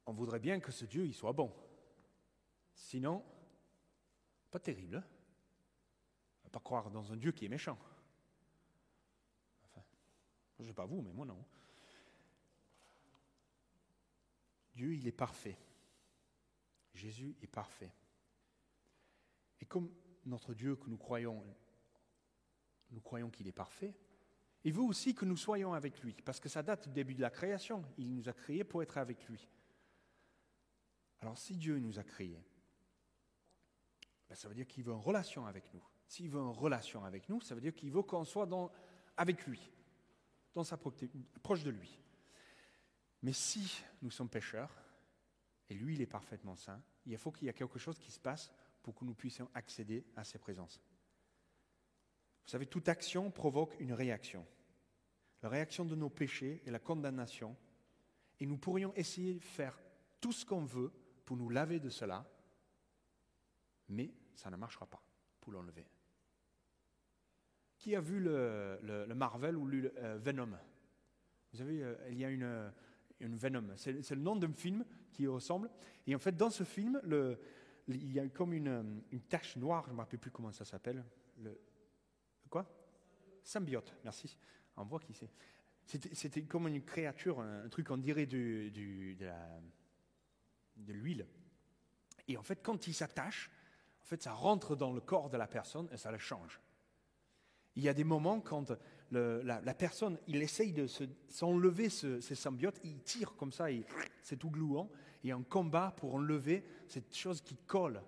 [0.06, 1.54] on voudrait bien que ce Dieu il soit bon.
[2.78, 3.25] Sinon,
[4.51, 4.97] pas terrible.
[4.97, 6.49] Hein.
[6.51, 7.78] Pas croire dans un Dieu qui est méchant.
[9.65, 9.84] Enfin,
[10.55, 11.43] je ne sais pas vous, mais moi non.
[14.73, 15.57] Dieu, il est parfait.
[16.93, 17.91] Jésus est parfait.
[19.59, 19.91] Et comme
[20.25, 21.43] notre Dieu que nous croyons,
[22.91, 23.93] nous croyons qu'il est parfait,
[24.63, 27.21] il veut aussi que nous soyons avec lui, parce que ça date du début de
[27.21, 27.84] la création.
[27.97, 29.49] Il nous a créés pour être avec lui.
[31.19, 32.43] Alors si Dieu nous a créés,
[34.30, 35.84] ben, ça veut dire qu'il veut une relation avec nous.
[36.07, 38.47] S'il veut une relation avec nous, ça veut dire qu'il veut qu'on soit
[39.15, 39.59] avec lui,
[40.53, 41.99] dans sa proche de lui.
[43.21, 44.71] Mais si nous sommes pécheurs,
[45.69, 48.19] et lui il est parfaitement saint, il faut qu'il y ait quelque chose qui se
[48.19, 48.51] passe
[48.84, 50.82] pour que nous puissions accéder à ses présences.
[52.45, 54.45] Vous savez, toute action provoque une réaction.
[55.41, 57.57] La réaction de nos péchés est la condamnation.
[58.39, 59.78] Et nous pourrions essayer de faire
[60.21, 60.93] tout ce qu'on veut
[61.25, 62.25] pour nous laver de cela,
[63.90, 65.02] mais ça ne marchera pas
[65.42, 65.86] pour l'enlever.
[67.78, 70.58] Qui a vu le, Marvel ou lu euh, Venom?
[71.52, 72.72] Vous savez, euh, il y a une,
[73.20, 73.76] Venom.
[73.76, 75.70] C'est le nom d'un film qui ressemble.
[76.06, 77.40] Et en fait, dans ce film, le,
[77.88, 80.66] il y a comme une, une tache noire, je ne me rappelle plus comment ça
[80.66, 81.04] s'appelle.
[81.40, 81.60] Le,
[82.50, 82.68] quoi?
[83.44, 84.38] Symbiote, merci.
[84.76, 85.30] On voit qui c'est.
[85.86, 88.70] C'était comme une créature, un, truc, on dirait de
[90.88, 91.26] l'huile.
[92.28, 93.50] Et en fait, quand il s'attache,
[94.08, 96.60] fait, ça rentre dans le corps de la personne et ça le change.
[97.76, 98.72] Il y a des moments quand
[99.12, 100.88] la, personne, il essaye de
[101.30, 103.68] s'enlever ces symbiotes, il tire comme ça,
[104.24, 104.89] c'est tout gluant,
[105.24, 108.01] et un combat pour enlever cette chose qui colle.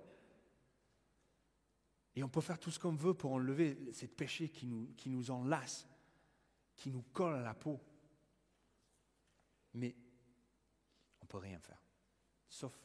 [2.15, 5.09] Et on peut faire tout ce qu'on veut pour enlever cette péché qui nous, qui
[5.09, 5.87] nous enlace,
[6.75, 7.79] qui nous colle à la peau.
[9.75, 9.95] Mais
[11.21, 11.79] on ne peut rien faire
[12.49, 12.77] sauf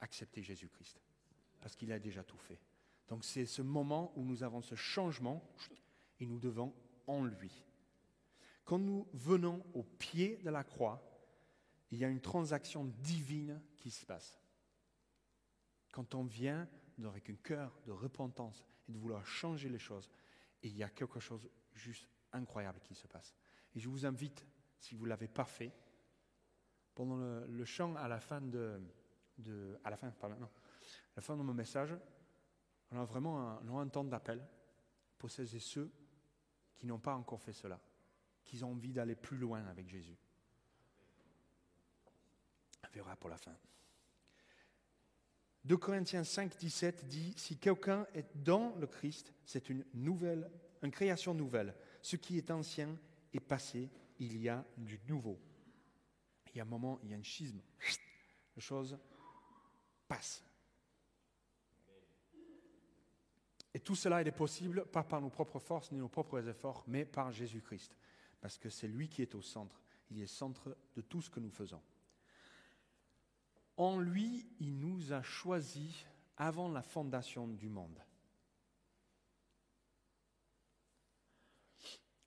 [0.00, 1.00] accepter Jésus-Christ,
[1.66, 2.60] parce qu'il a déjà tout fait.
[3.08, 5.42] Donc c'est ce moment où nous avons ce changement
[6.20, 6.72] et nous devons
[7.08, 7.64] en lui.
[8.64, 11.02] Quand nous venons au pied de la croix,
[11.90, 14.40] il y a une transaction divine qui se passe.
[15.90, 16.68] Quand on vient
[17.04, 20.08] avec un cœur de repentance et de vouloir changer les choses,
[20.62, 23.34] il y a quelque chose juste incroyable qui se passe.
[23.74, 24.46] Et je vous invite,
[24.78, 25.72] si vous ne l'avez pas fait,
[26.94, 28.80] pendant le, chant à la fin de,
[29.82, 30.12] à la fin,
[31.16, 31.96] la fin de mon message,
[32.90, 34.46] on a vraiment un, un temps d'appel
[35.18, 35.90] pour celles et ceux
[36.76, 37.80] qui n'ont pas encore fait cela,
[38.44, 40.16] qui ont envie d'aller plus loin avec Jésus.
[42.84, 43.56] On verra pour la fin.
[45.64, 50.48] 2 Corinthiens 5, 17 dit Si quelqu'un est dans le Christ, c'est une nouvelle,
[50.82, 51.74] une création nouvelle.
[52.02, 52.96] Ce qui est ancien
[53.32, 53.90] est passé,
[54.20, 55.40] il y a du nouveau
[56.56, 57.60] il y a un moment, il y a un schisme.
[58.56, 58.98] Les choses
[60.08, 60.42] passent.
[63.74, 67.04] Et tout cela est possible pas par nos propres forces ni nos propres efforts, mais
[67.04, 67.96] par Jésus-Christ.
[68.40, 69.80] Parce que c'est lui qui est au centre.
[70.10, 71.80] Il est centre de tout ce que nous faisons.
[73.76, 76.04] En lui, il nous a choisis
[76.36, 78.02] avant la fondation du monde.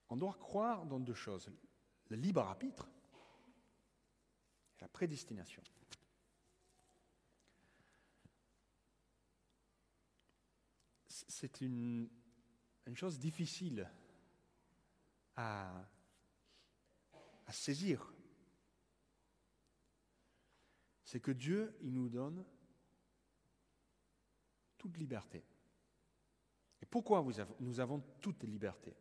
[0.07, 1.51] On doit croire dans deux choses.
[2.07, 2.87] Le libre arbitre,
[4.79, 5.61] la prédestination.
[11.27, 12.09] C'est une,
[12.95, 13.89] chose difficile
[15.35, 15.85] à,
[17.49, 18.13] saisir.
[21.03, 22.45] C'est que Dieu, il nous donne
[24.77, 25.43] toute liberté.
[26.81, 27.25] Et pourquoi
[27.59, 28.95] nous avons toute liberté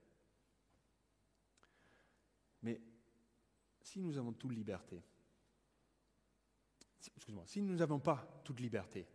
[2.63, 2.81] Mais
[3.83, 5.03] si nous avons toute liberté,
[7.17, 9.07] excuse-moi, si nous n'avons pas toute liberté,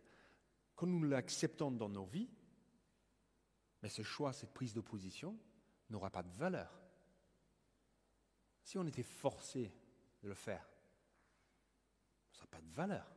[0.74, 2.30] quand nous l'acceptons dans nos vies,
[3.84, 5.38] mais ce choix, cette prise de position
[5.90, 6.80] n'aura pas de valeur.
[8.62, 9.70] Si on était forcé
[10.22, 10.66] de le faire,
[12.32, 13.14] ça n'a pas de valeur.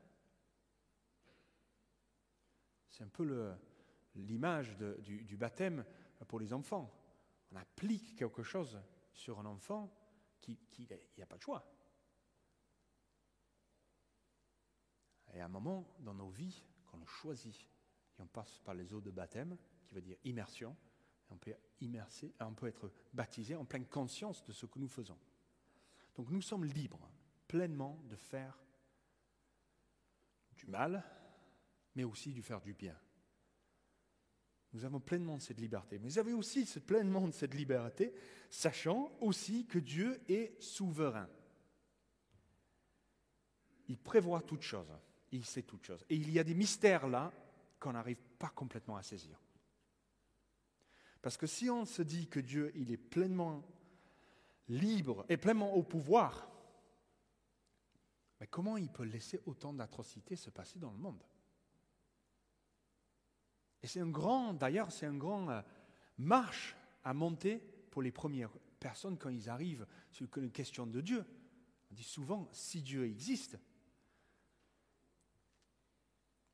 [2.89, 3.55] C'est un peu
[4.13, 5.86] l'image du, du baptême
[6.28, 6.93] pour les enfants.
[7.53, 8.78] On applique quelque chose
[9.13, 9.89] sur un enfant
[10.41, 10.57] qu'il
[11.15, 11.65] n'y a pas de choix.
[15.34, 17.70] Et à un moment dans nos vies, quand on choisit,
[18.20, 19.57] et on passe par les eaux de baptême,
[19.88, 20.75] qui veut dire immersion,
[21.29, 25.17] on peut, être baptisé en pleine conscience de ce que nous faisons.
[26.15, 27.09] Donc nous sommes libres
[27.47, 28.57] pleinement de faire
[30.55, 31.03] du mal,
[31.95, 32.97] mais aussi de faire du bien.
[34.73, 35.97] Nous avons pleinement cette liberté.
[35.99, 38.13] Mais vous avez aussi pleinement cette liberté,
[38.49, 41.29] sachant aussi que Dieu est souverain.
[43.88, 44.91] Il prévoit toutes choses.
[45.31, 46.05] Il sait toutes choses.
[46.09, 47.31] Et il y a des mystères là
[47.79, 49.39] qu'on n'arrive pas complètement à saisir.
[51.28, 53.61] Parce que si on se dit que Dieu, il est pleinement
[54.69, 56.49] libre et pleinement au pouvoir,
[58.39, 61.21] mais comment il peut laisser autant d'atrocités se passer dans le monde?
[63.84, 65.61] Et c'est un grand, d'ailleurs, c'est un grand euh,
[66.17, 67.57] marche à monter
[67.91, 71.25] pour les premières personnes quand ils arrivent sur une question de Dieu.
[71.91, 73.59] On dit souvent, si Dieu existe,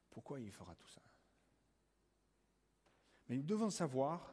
[0.09, 1.03] pourquoi il fera tout ça?
[3.30, 4.32] Mais nous devons savoir,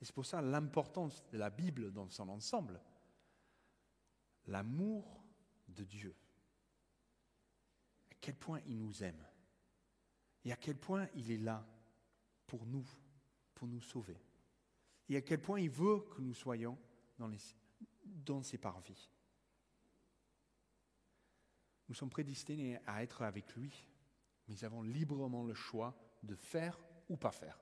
[0.00, 2.80] et c'est pour ça l'importance de la Bible dans son ensemble,
[4.46, 5.22] l'amour
[5.68, 6.16] de Dieu.
[8.10, 9.24] À quel point il nous aime.
[10.44, 11.66] Et à quel point il est là
[12.46, 12.86] pour nous,
[13.54, 14.18] pour nous sauver.
[15.08, 16.78] Et à quel point il veut que nous soyons
[17.18, 17.30] dans,
[18.04, 19.10] dans ses parvis.
[21.88, 23.86] Nous sommes prédestinés à être avec lui
[24.50, 26.78] nous avons librement le choix de faire
[27.08, 27.58] ou pas faire.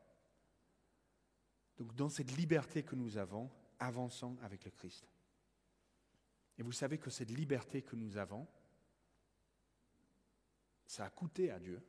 [1.79, 5.07] Donc dans cette liberté que nous avons, avançons avec le Christ.
[6.59, 8.47] Et vous savez que cette liberté que nous avons,
[10.87, 11.81] ça a coûté à Dieu.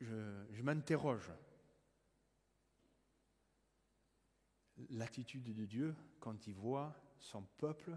[0.00, 1.30] Je, je m'interroge.
[4.90, 7.96] L'attitude de Dieu quand il voit son peuple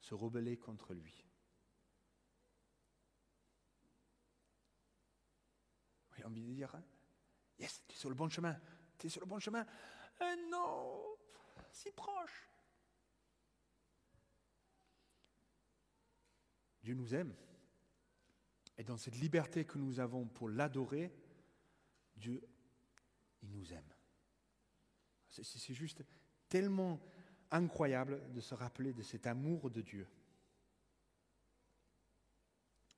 [0.00, 1.24] se rebeller contre lui.
[6.24, 6.74] J'ai envie de dire,
[7.58, 8.58] yes, tu es sur le bon chemin,
[8.96, 9.66] tu es sur le bon chemin.
[10.22, 11.18] Eh non,
[11.70, 12.50] si proche.
[16.82, 17.34] Dieu nous aime.
[18.78, 21.14] Et dans cette liberté que nous avons pour l'adorer,
[22.16, 22.42] Dieu,
[23.42, 23.92] il nous aime.
[25.28, 26.02] C'est juste
[26.48, 26.98] tellement
[27.50, 30.08] incroyable de se rappeler de cet amour de Dieu.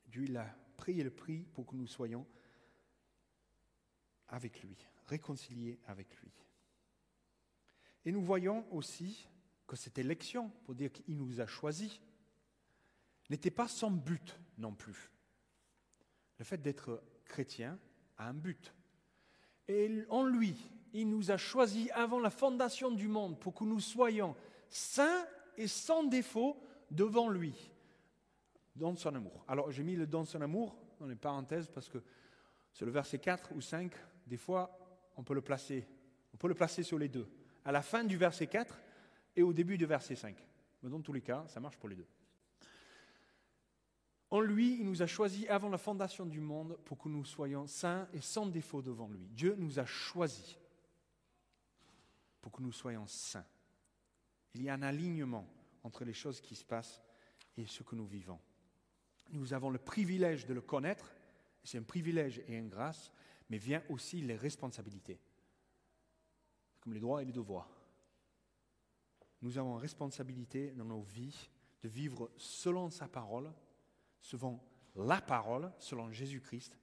[0.04, 0.46] Dieu, il a
[0.76, 2.24] pris le prix pour que nous soyons
[4.28, 6.32] avec lui, réconcilié avec lui.
[8.04, 9.28] Et nous voyons aussi
[9.66, 12.00] que cette élection, pour dire qu'il nous a choisis,
[13.30, 15.10] n'était pas sans but non plus.
[16.38, 17.78] Le fait d'être chrétien
[18.16, 18.72] a un but.
[19.68, 20.56] Et en lui,
[20.92, 24.36] il nous a choisis avant la fondation du monde pour que nous soyons
[24.68, 27.54] saints et sans défaut devant lui,
[28.76, 29.44] dans son amour.
[29.48, 31.98] Alors j'ai mis le dans son amour dans les parenthèses parce que
[32.72, 33.92] c'est le verset 4 ou 5
[34.26, 34.78] des fois,
[35.16, 35.86] on peut le placer.
[36.34, 37.28] On peut le placer sur les deux.
[37.64, 38.78] À la fin du verset 4
[39.36, 40.36] et au début du verset 5.
[40.82, 42.06] Mais dans tous les cas, ça marche pour les deux.
[44.30, 47.66] En lui, il nous a choisis avant la fondation du monde pour que nous soyons
[47.66, 49.28] saints et sans défaut devant lui.
[49.30, 50.58] Dieu nous a choisis
[52.40, 53.46] pour que nous soyons saints.
[54.54, 55.46] Il y a un alignement
[55.84, 57.00] entre les choses qui se passent
[57.56, 58.40] et ce que nous vivons.
[59.30, 61.14] Nous avons le privilège de le connaître,
[61.62, 63.12] c'est un privilège et une grâce,
[63.48, 65.20] mais vient aussi les responsabilités,
[66.80, 67.70] comme les droits et les devoirs.
[69.42, 71.50] Nous avons responsabilité dans nos vies
[71.82, 73.52] de vivre selon sa parole,
[74.20, 74.60] selon
[74.96, 76.78] la parole, selon Jésus-Christ.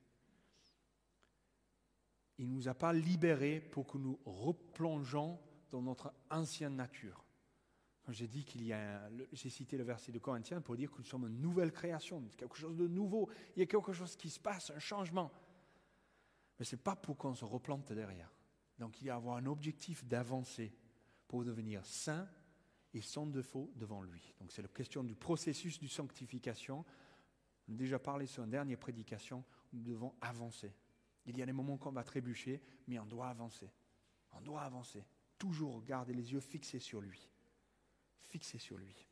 [2.38, 5.40] Il ne nous a pas libérés pour que nous replongeons
[5.72, 7.24] dans notre ancienne nature.
[8.10, 11.06] J'ai dit qu'il y a, j'ai cité le verset de Corinthiens pour dire que nous
[11.06, 14.40] sommes une nouvelle création, quelque chose de nouveau, il y a quelque chose qui se
[14.40, 15.32] passe, un changement.
[16.60, 18.32] Mais ce n'est pas pour qu'on se replante derrière.
[18.80, 20.74] Donc il y a avoir un objectif d'avancer
[21.28, 22.28] pour devenir saint
[22.94, 24.34] et sans défaut devant lui.
[24.40, 26.86] Donc c'est la question du processus de sanctification.
[27.68, 30.74] On a déjà parlé sur une dernière prédication, nous devons avancer.
[31.26, 33.72] Il y a des moments qu'on va trébucher, mais on doit avancer.
[34.34, 35.04] On doit avancer.
[35.38, 37.30] Toujours garder les yeux fixés sur lui.
[38.22, 39.08] Fixés sur lui.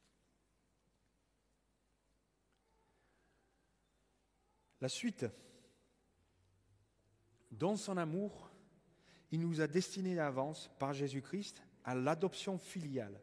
[4.82, 5.26] La suite,
[7.52, 8.50] dans son amour,
[9.32, 13.20] il nous a destinés d'avance par Jésus-Christ à l'adoption filiale,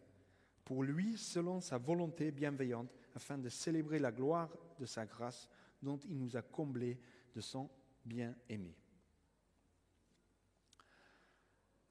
[0.65, 5.49] pour lui selon sa volonté bienveillante, afin de célébrer la gloire de sa grâce
[5.83, 7.01] dont il nous a comblés
[7.35, 7.71] de son
[8.05, 8.77] bien-aimé.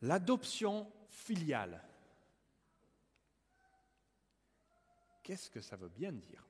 [0.01, 1.83] L'adoption filiale.
[5.23, 6.47] Qu'est-ce que ça veut bien dire?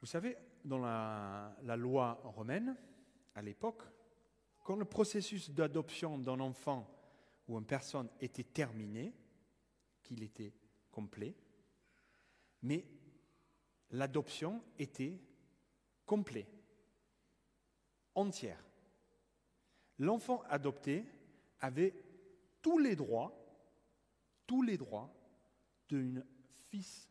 [0.00, 2.76] Vous savez, dans la, la loi romaine,
[3.38, 3.84] à l'époque,
[4.64, 6.92] quand le processus d'adoption d'un enfant
[7.46, 9.14] ou une personne était terminé,
[10.02, 10.52] qu'il était
[10.90, 11.36] complet,
[12.62, 12.84] mais
[13.90, 15.20] l'adoption était
[16.04, 16.48] complet,
[18.16, 18.62] entière.
[19.98, 21.04] L'enfant adopté
[21.60, 21.94] avait
[22.60, 23.32] tous les droits,
[24.48, 25.14] tous les droits
[25.88, 26.24] d'un
[26.70, 27.08] fils,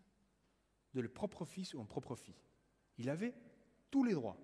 [0.93, 2.43] de le propre fils ou un propre fille.
[2.97, 3.34] Il avait
[3.89, 4.38] tous les droits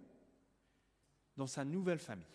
[1.38, 2.26] dans sa nouvelle famille.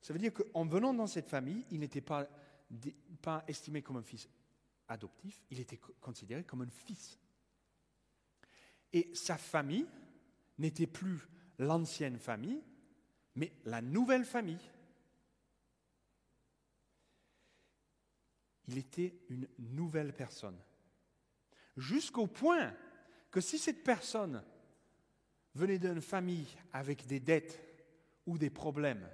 [0.00, 2.28] Ça veut dire qu'en venant dans cette famille, il n'était pas,
[3.20, 4.28] pas estimé comme un fils
[4.88, 7.18] adoptif, il était considéré comme un fils.
[8.92, 9.86] Et sa famille
[10.58, 11.26] n'était plus
[11.58, 12.62] l'ancienne famille,
[13.36, 14.70] mais la nouvelle famille.
[18.68, 20.58] Il était une nouvelle personne.
[21.76, 22.74] Jusqu'au point
[23.30, 24.44] que si cette personne
[25.54, 27.60] venait d'une famille avec des dettes
[28.26, 29.08] ou des problèmes,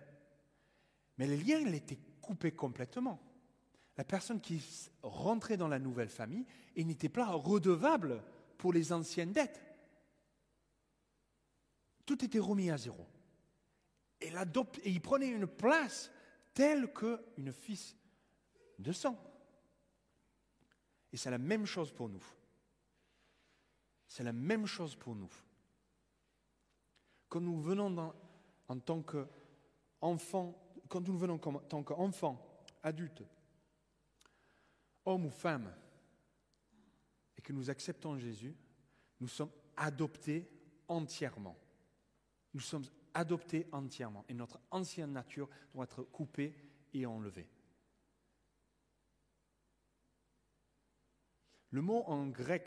[1.16, 3.20] mais le lien il était coupé complètement.
[3.96, 4.62] La personne qui
[5.02, 8.22] rentrait dans la nouvelle famille, il n'était pas redevable
[8.56, 9.60] pour les anciennes dettes.
[12.06, 13.06] Tout était remis à zéro.
[14.20, 16.12] Et, et il prenait une place
[16.54, 17.96] telle qu'une fils
[18.78, 19.18] de sang.
[21.12, 22.24] Et c'est la même chose pour nous.
[24.06, 25.30] C'est la même chose pour nous.
[27.28, 28.14] Quand nous venons
[28.68, 30.58] en tant qu'enfants,
[30.88, 33.22] quand nous venons en tant qu'enfants, adultes,
[35.04, 35.72] hommes ou femmes,
[37.36, 38.54] et que nous acceptons Jésus,
[39.20, 40.48] nous sommes adoptés
[40.88, 41.56] entièrement.
[42.54, 46.54] Nous sommes adoptés entièrement et notre ancienne nature doit être coupée
[46.92, 47.48] et enlevée.
[51.70, 52.66] Le mot en grec,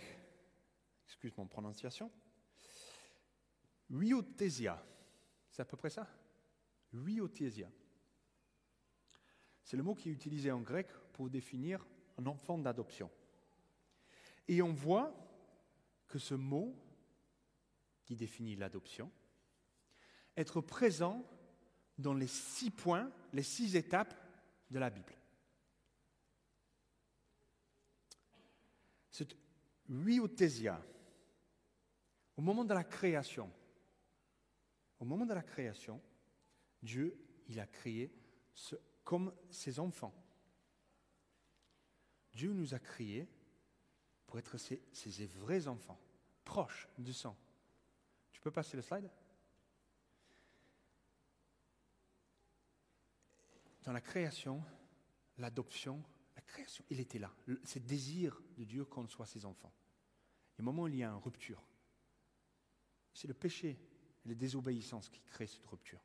[1.05, 2.11] excuse mon prononciation,
[3.91, 4.83] huiothesia,
[5.49, 6.07] c'est à peu près ça?
[6.93, 7.69] Huiothesia.
[9.63, 11.85] C'est le mot qui est utilisé en grec pour définir
[12.17, 13.09] un enfant d'adoption.
[14.47, 15.13] Et on voit
[16.07, 16.75] que ce mot
[18.03, 19.11] qui définit l'adoption
[20.35, 21.23] être présent
[21.97, 24.15] dans les six points, les six étapes
[24.69, 25.13] de la Bible.
[29.09, 29.35] Cette
[29.87, 30.81] huiothésia,
[32.37, 33.51] au moment de la création,
[35.01, 35.99] au moment de la création,
[36.81, 38.13] Dieu, il a créé
[38.53, 40.13] ce, comme ses enfants.
[42.33, 43.27] Dieu nous a créés
[44.27, 45.99] pour être ses, vrais enfants,
[46.45, 47.35] proches du sang.
[48.31, 49.09] Tu peux passer le slide?
[53.83, 54.63] Dans la création,
[55.39, 56.01] l'adoption,
[56.35, 57.33] la création, il était là.
[57.63, 59.73] C'est le désir de Dieu qu'on soit ses enfants.
[60.57, 61.65] Et au moment où il y a une rupture,
[63.13, 63.79] c'est le péché
[64.25, 66.01] et la désobéissance qui créent cette rupture.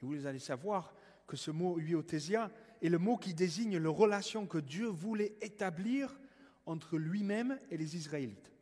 [0.00, 0.94] Vous allez savoir
[1.26, 2.50] que ce mot huiothésia
[2.82, 6.18] est le mot qui désigne la relation que Dieu voulait établir
[6.66, 8.52] entre lui-même et les Israélites.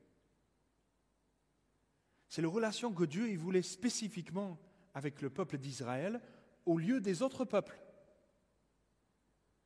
[2.29, 4.59] C'est la relation que Dieu voulait spécifiquement
[4.95, 6.21] avec le peuple d'Israël
[6.67, 7.81] au lieu des autres peuples.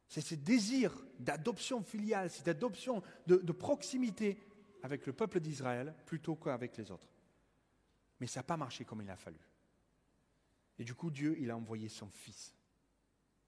[0.08, 4.38] C'est ce désir d'adoption filiale, cette adoption de proximité
[4.82, 7.13] avec le peuple d'Israël plutôt qu'avec les autres.
[8.20, 9.40] Mais ça n'a pas marché comme il a fallu.
[10.78, 12.54] Et du coup, Dieu, il a envoyé son fils.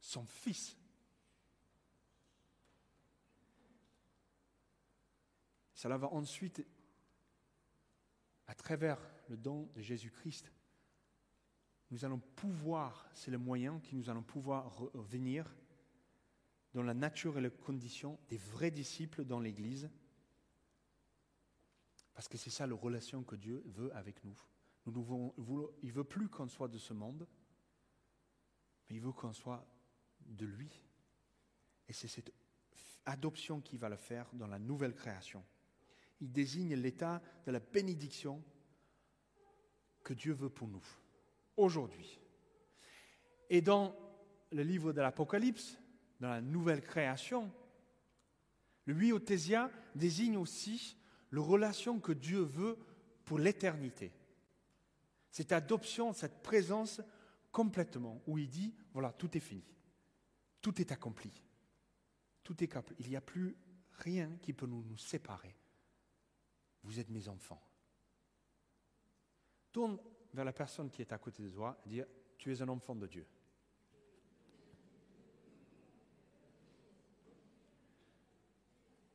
[0.01, 0.77] Son fils.
[5.75, 6.65] Cela va ensuite,
[8.47, 8.99] à travers
[9.29, 10.51] le don de Jésus-Christ,
[11.91, 15.55] nous allons pouvoir, c'est le moyen qui nous allons pouvoir revenir
[16.75, 19.89] dans la nature et les conditions des vrais disciples dans l'Église.
[22.15, 24.39] Parce que c'est ça la relation que Dieu veut avec nous.
[24.91, 27.27] Nous il ne veut plus qu'on soit de ce monde,
[28.89, 29.67] mais il veut qu'on soit
[30.21, 30.71] de lui.
[31.89, 32.33] Et c'est cette
[33.05, 35.45] adoption qui va le faire dans la nouvelle création.
[36.21, 38.43] Il désigne l'état de la bénédiction
[40.03, 40.85] que Dieu veut pour nous
[41.57, 42.21] aujourd'hui.
[43.51, 43.95] Et dans
[44.53, 45.79] le livre de l'Apocalypse,
[46.21, 47.53] dans la nouvelle création,
[48.87, 50.97] le huiothésia désigne aussi
[51.33, 52.79] la relation que Dieu veut
[53.25, 54.13] pour l'éternité
[55.37, 57.03] cette adoption, cette présence
[57.53, 59.63] complètement, où il dit, voilà, tout est fini,
[60.63, 61.31] tout est accompli,
[62.43, 62.97] tout est capable.
[63.01, 63.55] il n'y a plus
[63.99, 65.55] rien qui peut nous, nous séparer.
[66.85, 67.63] Vous êtes mes enfants.
[69.73, 69.99] Tourne
[70.33, 72.03] vers la personne qui est à côté de toi et dis,
[72.39, 73.27] tu es un enfant de Dieu.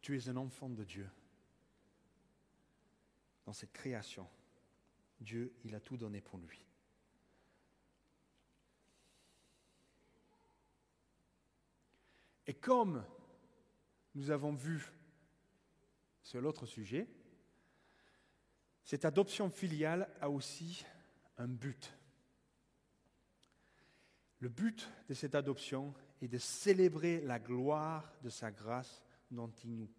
[0.01, 1.09] Tu es un enfant de Dieu
[3.43, 4.29] dans cette création.
[5.21, 6.65] Dieu, il a tout donné pour lui.
[12.47, 13.05] Et comme
[14.15, 14.91] nous avons vu
[16.23, 17.07] sur l'autre sujet,
[18.83, 20.83] cette adoption filiale a aussi
[21.37, 21.95] un but.
[24.39, 29.77] Le but de cette adoption est de célébrer la gloire de sa grâce dont il
[29.77, 29.89] nous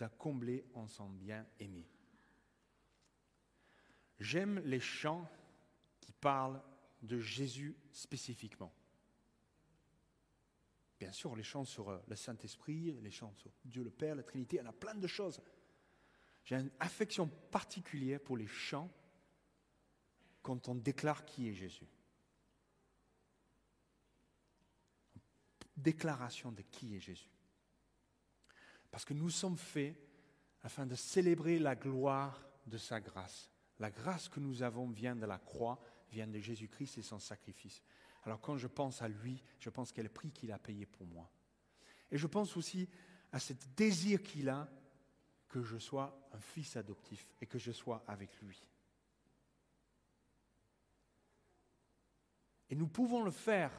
[0.00, 1.88] a comblés en son bien-aimé.
[4.18, 5.28] J'aime les chants
[6.00, 6.62] qui parlent
[7.02, 8.72] de Jésus spécifiquement.
[10.98, 14.22] Bien sûr, les chants sur euh, le Saint-Esprit, les chants sur Dieu le Père, la
[14.22, 15.40] Trinité, il y en a plein de choses.
[16.44, 18.90] J'ai une affection particulière pour les chants
[20.42, 21.88] quand on déclare qui est Jésus.
[25.76, 27.30] Déclaration de qui est Jésus.
[28.90, 29.98] Parce que nous sommes faits
[30.62, 33.50] afin de célébrer la gloire de sa grâce.
[33.78, 37.82] La grâce que nous avons vient de la croix, vient de Jésus-Christ et son sacrifice.
[38.24, 41.30] Alors quand je pense à lui, je pense quel prix qu'il a payé pour moi.
[42.10, 42.88] Et je pense aussi
[43.32, 44.68] à ce désir qu'il a
[45.48, 48.62] que je sois un fils adoptif et que je sois avec lui.
[52.68, 53.72] Et nous pouvons le faire.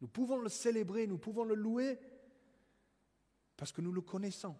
[0.00, 1.98] Nous pouvons le célébrer, nous pouvons le louer
[3.56, 4.56] parce que nous le connaissons.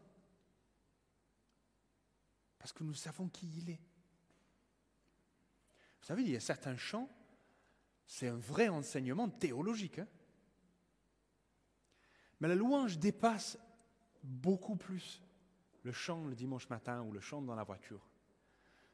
[2.60, 3.80] Parce que nous savons qui il est.
[6.00, 7.08] Vous savez, il y a certains chants,
[8.06, 9.98] c'est un vrai enseignement théologique.
[9.98, 10.06] Hein.
[12.38, 13.58] Mais la louange dépasse
[14.22, 15.22] beaucoup plus
[15.82, 18.06] le chant le dimanche matin ou le chant dans la voiture.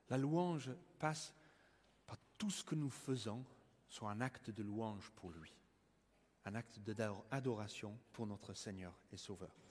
[0.09, 1.35] La louange passe
[2.07, 3.45] par tout ce que nous faisons
[3.89, 5.53] soit un acte de louange pour lui,
[6.45, 9.66] un acte d'adoration pour notre Seigneur et Sauveur.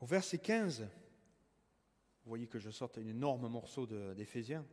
[0.00, 4.64] Au verset 15, vous voyez que je sorte un énorme morceau d'Éphésiens.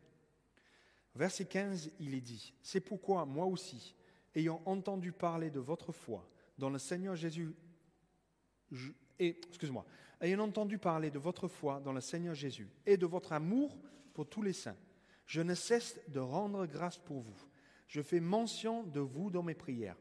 [1.16, 3.96] Verset 15, il est dit, C'est pourquoi moi aussi,
[4.36, 7.56] ayant entendu parler de votre foi dans le Seigneur Jésus,
[9.20, 9.40] et,
[10.22, 13.78] ayant entendu parler de votre foi dans le Seigneur Jésus et de votre amour
[14.14, 14.78] pour tous les saints,
[15.26, 17.38] je ne cesse de rendre grâce pour vous.
[17.88, 19.98] Je fais mention de vous dans mes prières,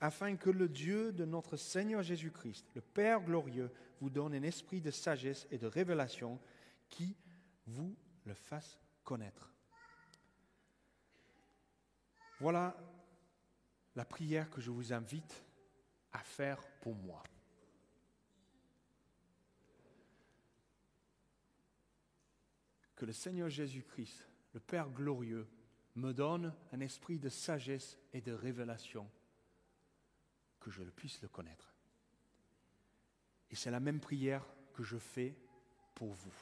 [0.00, 4.80] afin que le Dieu de notre Seigneur Jésus-Christ, le Père glorieux, vous donne un esprit
[4.80, 6.40] de sagesse et de révélation
[6.88, 7.16] qui
[7.66, 9.52] vous le fasse connaître.
[12.40, 12.76] Voilà
[13.96, 15.44] la prière que je vous invite
[16.12, 17.22] à faire pour moi.
[22.94, 25.48] Que le Seigneur Jésus-Christ le Père glorieux,
[25.94, 29.10] me donne un esprit de sagesse et de révélation,
[30.60, 31.67] que je puisse le connaître.
[33.50, 34.44] Et c'est la même prière
[34.74, 35.34] que je fais
[35.94, 36.34] pour vous.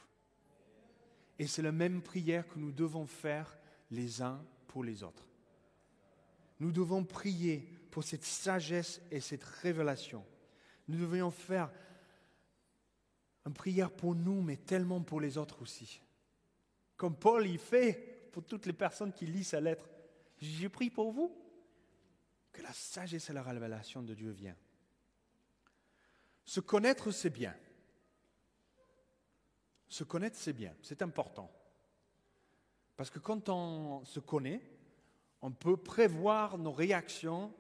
[1.39, 3.57] Et c'est la même prière que nous devons faire
[3.91, 5.27] les uns pour les autres.
[6.61, 10.25] Nous devons prier pour cette sagesse et cette révélation.
[10.89, 11.71] Nous devons faire
[13.45, 16.01] une prière pour nous, mais tellement pour les autres aussi.
[16.97, 19.89] Comme Paul y fait pour toutes les personnes qui lisent sa lettre.
[20.39, 21.33] J'ai prie pour vous
[22.53, 24.55] que la sagesse et la révélation de Dieu viennent.
[26.47, 27.55] Se connaître, c'est bien.
[29.89, 31.51] Se connaître, c'est bien, c'est important.
[32.97, 34.63] Parce que quand on se connaît,
[35.43, 37.53] on peut prévoir nos réactions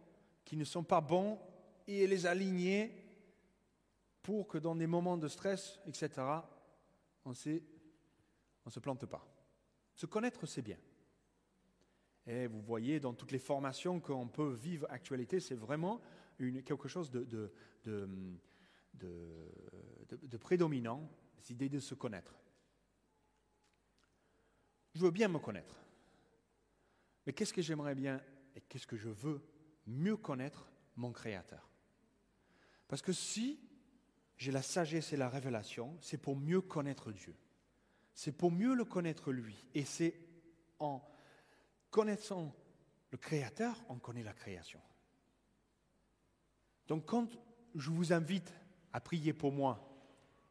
[0.44, 1.36] qui ne sont pas bonnes
[1.86, 3.04] et les aligner
[4.22, 6.10] pour que dans des moments de stress, etc.,
[7.24, 7.34] on ne
[8.70, 9.26] se plante pas.
[9.94, 10.78] Se connaître, c'est bien.
[12.26, 16.00] Et vous voyez, dans toutes les formations qu'on peut vivre actualité, c'est vraiment
[16.64, 17.52] quelque chose de,
[20.40, 22.38] prédominant, cette idée de se connaître.
[24.94, 25.76] Je veux bien me connaître.
[27.26, 28.20] Mais qu'est-ce que j'aimerais bien
[28.54, 29.42] et qu'est-ce que je veux
[29.86, 31.68] mieux connaître mon Créateur?
[32.88, 33.60] Parce que si
[34.36, 37.34] j'ai la sagesse et la révélation, c'est pour mieux connaître Dieu
[38.16, 39.68] c'est pour mieux le connaître lui.
[39.74, 40.18] Et c'est
[40.80, 41.06] en
[41.90, 42.56] connaissant
[43.10, 44.80] le Créateur, on connaît la création.
[46.88, 47.28] Donc quand
[47.74, 48.52] je vous invite
[48.96, 49.86] à prier pour moi,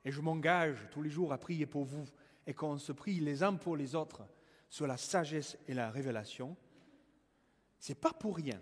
[0.04, 2.06] et je m'engage tous les jours à prier pour vous,
[2.46, 4.24] et qu'on se prie les uns pour les autres
[4.70, 6.56] sur la sagesse et la révélation,
[7.80, 8.62] c'est pas pour rien.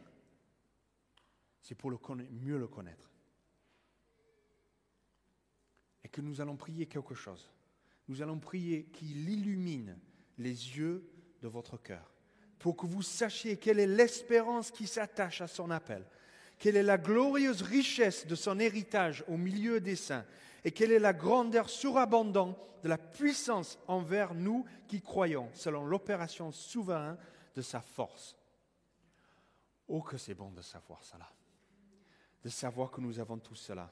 [1.61, 3.11] C'est pour mieux le connaître.
[6.03, 7.53] Et que nous allons prier quelque chose
[8.07, 9.97] nous allons prier qu'il illumine
[10.37, 11.09] les yeux
[11.41, 12.13] de votre cœur,
[12.59, 16.05] pour que vous sachiez quelle est l'espérance qui s'attache à son appel,
[16.63, 20.23] quelle est la glorieuse richesse de son héritage au milieu des saints,
[20.63, 26.53] et quelle est la grandeur surabondante de la puissance envers nous qui croyons, selon l'opération
[26.53, 27.17] souveraine
[27.53, 28.37] de sa force.
[29.89, 31.29] Oh, que c'est bon de savoir cela,
[32.41, 33.91] de savoir que nous avons tout cela,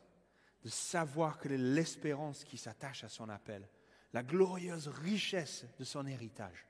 [0.63, 3.67] de savoir que l'espérance qui s'attache à son appel,
[4.13, 6.65] la glorieuse richesse de son héritage.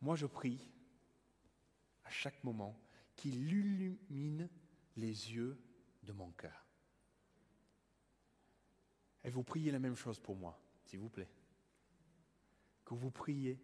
[0.00, 0.66] Moi, je prie
[2.06, 2.74] à chaque moment
[3.16, 4.48] qu'il illumine
[4.96, 5.58] les yeux
[6.02, 6.64] de mon cœur.
[9.24, 11.28] Et vous priez la même chose pour moi, s'il vous plaît.
[12.84, 13.58] Que vous priez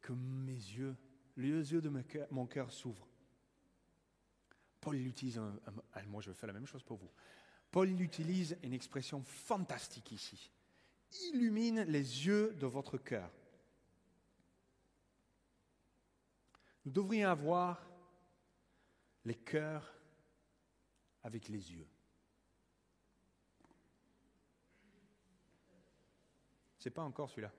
[0.00, 0.96] que mes yeux,
[1.36, 1.92] les yeux de
[2.30, 3.06] mon cœur s'ouvrent.
[4.80, 5.58] Paul utilise, un,
[6.06, 7.10] moi je faire la même chose pour vous.
[7.70, 10.50] Paul utilise une expression fantastique ici.
[11.32, 13.30] Illumine les yeux de votre cœur.
[16.84, 17.84] Nous devrions avoir
[19.26, 19.92] les cœurs
[21.24, 21.88] avec les yeux.
[26.78, 27.52] Ce n'est pas encore celui-là.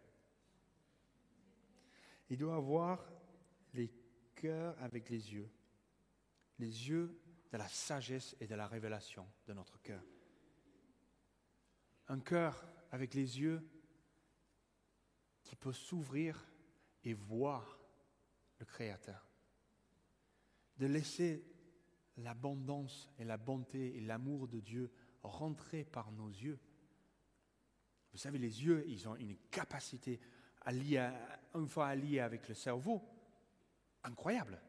[2.30, 3.06] Il doit avoir
[3.74, 3.92] les
[4.34, 5.50] cœurs avec les yeux.
[6.60, 7.20] Les yeux
[7.52, 10.04] de la sagesse et de la révélation de notre cœur.
[12.08, 13.62] Un cœur avec les yeux
[15.44, 16.48] qui peut s'ouvrir
[17.04, 17.78] et voir
[18.60, 19.28] le Créateur.
[20.78, 21.57] De laisser
[22.18, 24.92] l'abondance et la bonté et l'amour de Dieu
[25.24, 26.60] rentrer par nos yeux.
[28.12, 30.20] Vous savez, les yeux, ils ont une capacité
[30.62, 31.12] à lier,
[31.54, 33.02] une fois alliée avec le cerveau,
[34.04, 34.60] incroyable.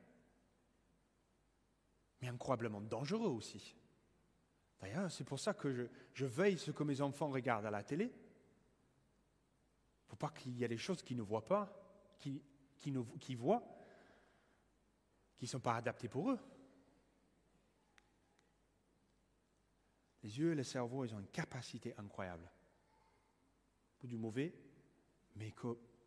[2.21, 3.75] Mais incroyablement dangereux aussi.
[4.81, 8.13] D'ailleurs, c'est pour ça que je, veille ce que mes enfants regardent à la télé.
[10.07, 11.65] Faut pas qu'il y ait des choses qu'ils ne voient pas,
[13.37, 13.63] voient,
[15.37, 16.39] qui ne sont pas adaptées pour eux.
[20.23, 22.51] Les yeux et le cerveau, ils ont une capacité incroyable.
[23.99, 24.55] Pour du mauvais,
[25.37, 25.53] mais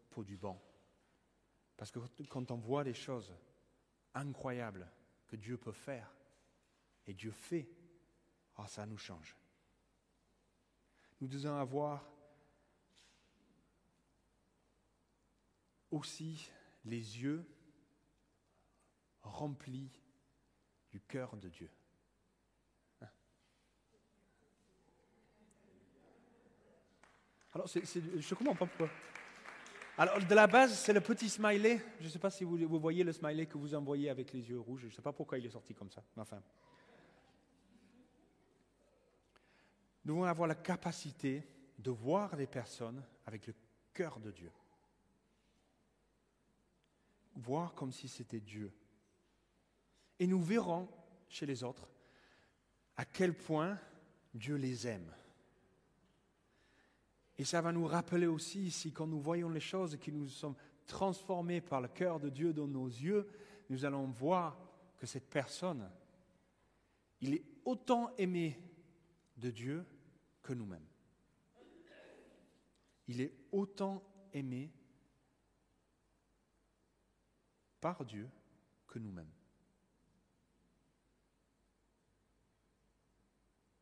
[0.09, 0.59] pour du bon.
[1.77, 1.99] Parce que
[2.29, 3.33] quand on voit des choses
[4.13, 4.89] incroyables
[5.27, 6.13] que Dieu peut faire,
[7.07, 7.67] et Dieu fait,
[8.57, 9.35] oh, ça nous change.
[11.19, 12.07] Nous devons avoir
[15.89, 16.49] aussi
[16.85, 17.45] les yeux
[19.21, 19.91] remplis
[20.89, 21.69] du cœur de Dieu.
[27.53, 28.89] Alors, je ne comprends pas pourquoi.
[29.97, 31.81] Alors, de la base, c'est le petit smiley.
[31.99, 34.49] Je ne sais pas si vous, vous, voyez le smiley que vous envoyez avec les
[34.49, 34.81] yeux rouges.
[34.81, 36.01] Je ne sais pas pourquoi il est sorti comme ça.
[36.17, 36.41] Enfin.
[40.05, 41.43] Nous devons avoir la capacité
[41.77, 43.53] de voir les personnes avec le
[43.93, 44.51] cœur de Dieu.
[47.35, 48.73] Voir comme si c'était Dieu.
[50.19, 50.87] Et nous verrons
[51.27, 51.87] chez les autres
[52.97, 53.79] à quel point
[54.33, 55.13] Dieu les aime.
[57.41, 60.53] Et ça va nous rappeler aussi, si quand nous voyons les choses qui nous sommes
[60.85, 63.27] transformés par le cœur de Dieu dans nos yeux,
[63.67, 64.59] nous allons voir
[64.99, 65.89] que cette personne,
[67.19, 68.61] il est autant aimé
[69.37, 69.83] de Dieu
[70.43, 70.85] que nous-mêmes.
[73.07, 74.03] Il est autant
[74.33, 74.71] aimé
[77.79, 78.29] par Dieu
[78.85, 79.33] que nous-mêmes.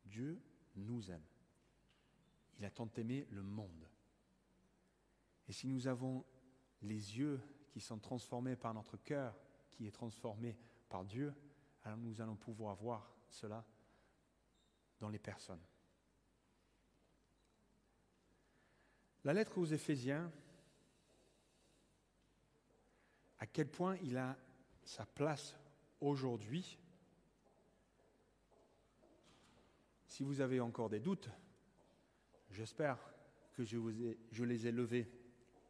[0.05, 0.41] Dieu
[0.77, 1.28] nous aime.
[2.59, 3.87] Il a tant aimé le monde.
[5.47, 6.25] Et si nous avons
[6.81, 7.41] les yeux
[7.71, 9.35] qui sont transformés par notre cœur,
[9.71, 10.57] qui est transformé
[10.89, 11.33] par Dieu,
[11.83, 13.65] alors nous allons pouvoir voir cela
[14.99, 15.61] dans les personnes.
[19.23, 20.31] La lettre aux Éphésiens,
[23.39, 24.37] à quel point il a
[24.83, 25.55] sa place
[26.01, 26.77] aujourd'hui.
[30.07, 31.29] Si vous avez encore des doutes,
[32.51, 32.97] J'espère
[33.53, 35.09] que je, les ai levés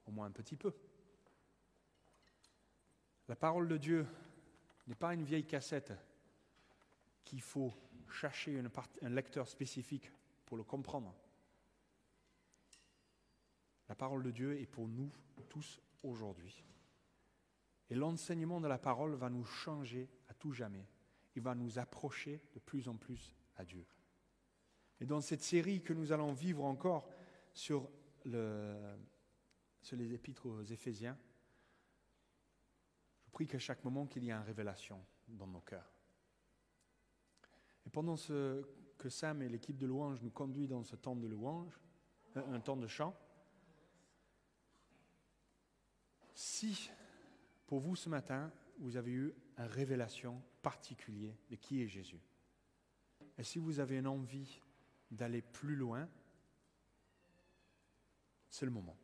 [0.06, 0.74] au moins un petit peu.
[3.28, 4.08] La parole de Dieu
[4.88, 5.94] n'est pas une vieille cassette
[7.26, 7.74] qu'il faut
[8.10, 8.62] chercher
[9.02, 10.12] un lecteur spécifique
[10.46, 11.14] pour le comprendre.
[13.88, 15.12] La parole de Dieu est pour nous
[15.50, 16.64] tous aujourd'hui.
[17.90, 20.88] Et l'enseignement de la parole va nous changer à tout jamais.
[21.36, 23.86] Il va nous approcher de plus en plus à Dieu.
[25.02, 27.10] Et dans cette série que nous allons vivre encore
[27.54, 27.90] sur,
[28.26, 28.98] le,
[29.82, 31.18] sur les épîtres aux Éphésiens,
[33.26, 35.94] je prie qu'à chaque moment qu'il y ait une révélation dans nos cœurs.
[37.86, 38.66] Et pendant ce,
[39.00, 41.80] que Sam et l'équipe de louange nous conduisent dans ce temps de louange,
[42.36, 43.18] euh, un temps de chant,
[46.34, 46.92] si
[47.66, 52.22] pour vous ce matin, vous avez eu une révélation particulière de qui est Jésus,
[53.38, 54.62] Et si vous avez une envie
[55.12, 56.08] d'aller plus loin,
[58.50, 58.98] c'est le moment.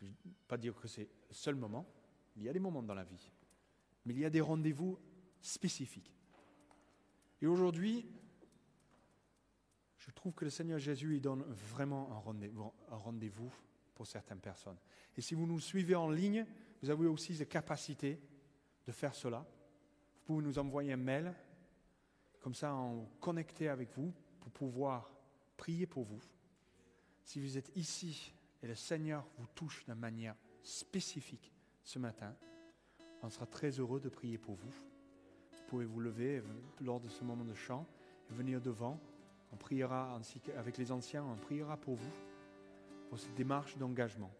[0.00, 1.86] Je ne peux pas dire que c'est le seul moment,
[2.36, 3.30] il y a des moments dans la vie,
[4.04, 4.98] mais il y a des rendez-vous
[5.40, 6.12] spécifiques.
[7.40, 8.06] Et aujourd'hui,
[9.98, 12.10] je trouve que le Seigneur Jésus il donne vraiment
[12.90, 13.52] un rendez-vous
[13.94, 14.78] pour certaines personnes.
[15.16, 16.46] Et si vous nous suivez en ligne,
[16.82, 18.20] vous avez aussi la capacité
[18.84, 19.46] de faire cela.
[20.14, 21.32] Vous pouvez nous envoyer un mail,
[22.40, 24.12] comme ça en connecter avec vous
[24.42, 25.10] pour pouvoir
[25.56, 26.20] prier pour vous.
[27.22, 31.52] Si vous êtes ici et le Seigneur vous touche d'une manière spécifique
[31.84, 32.34] ce matin,
[33.22, 34.72] on sera très heureux de prier pour vous.
[35.52, 36.42] Vous pouvez vous lever
[36.80, 37.86] lors de ce moment de chant
[38.30, 39.00] et venir devant.
[39.52, 42.12] On priera ainsi avec les anciens, on priera pour vous,
[43.08, 44.32] pour cette démarche d'engagement.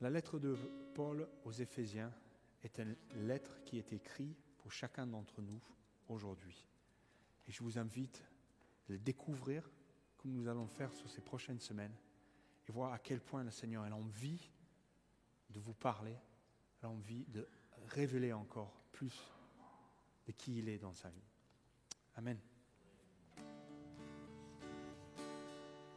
[0.00, 0.56] La lettre de
[0.94, 2.12] Paul aux Éphésiens
[2.62, 2.96] est une
[3.26, 5.60] lettre qui est écrite chacun d'entre nous
[6.08, 6.66] aujourd'hui.
[7.46, 8.22] Et je vous invite
[8.88, 9.70] à le découvrir
[10.16, 11.94] comme nous allons faire sur ces prochaines semaines
[12.68, 14.50] et voir à quel point le Seigneur a envie
[15.50, 16.16] de vous parler,
[16.82, 17.48] a envie de
[17.86, 19.32] révéler encore plus
[20.26, 21.24] de qui il est dans sa vie.
[22.16, 22.38] Amen.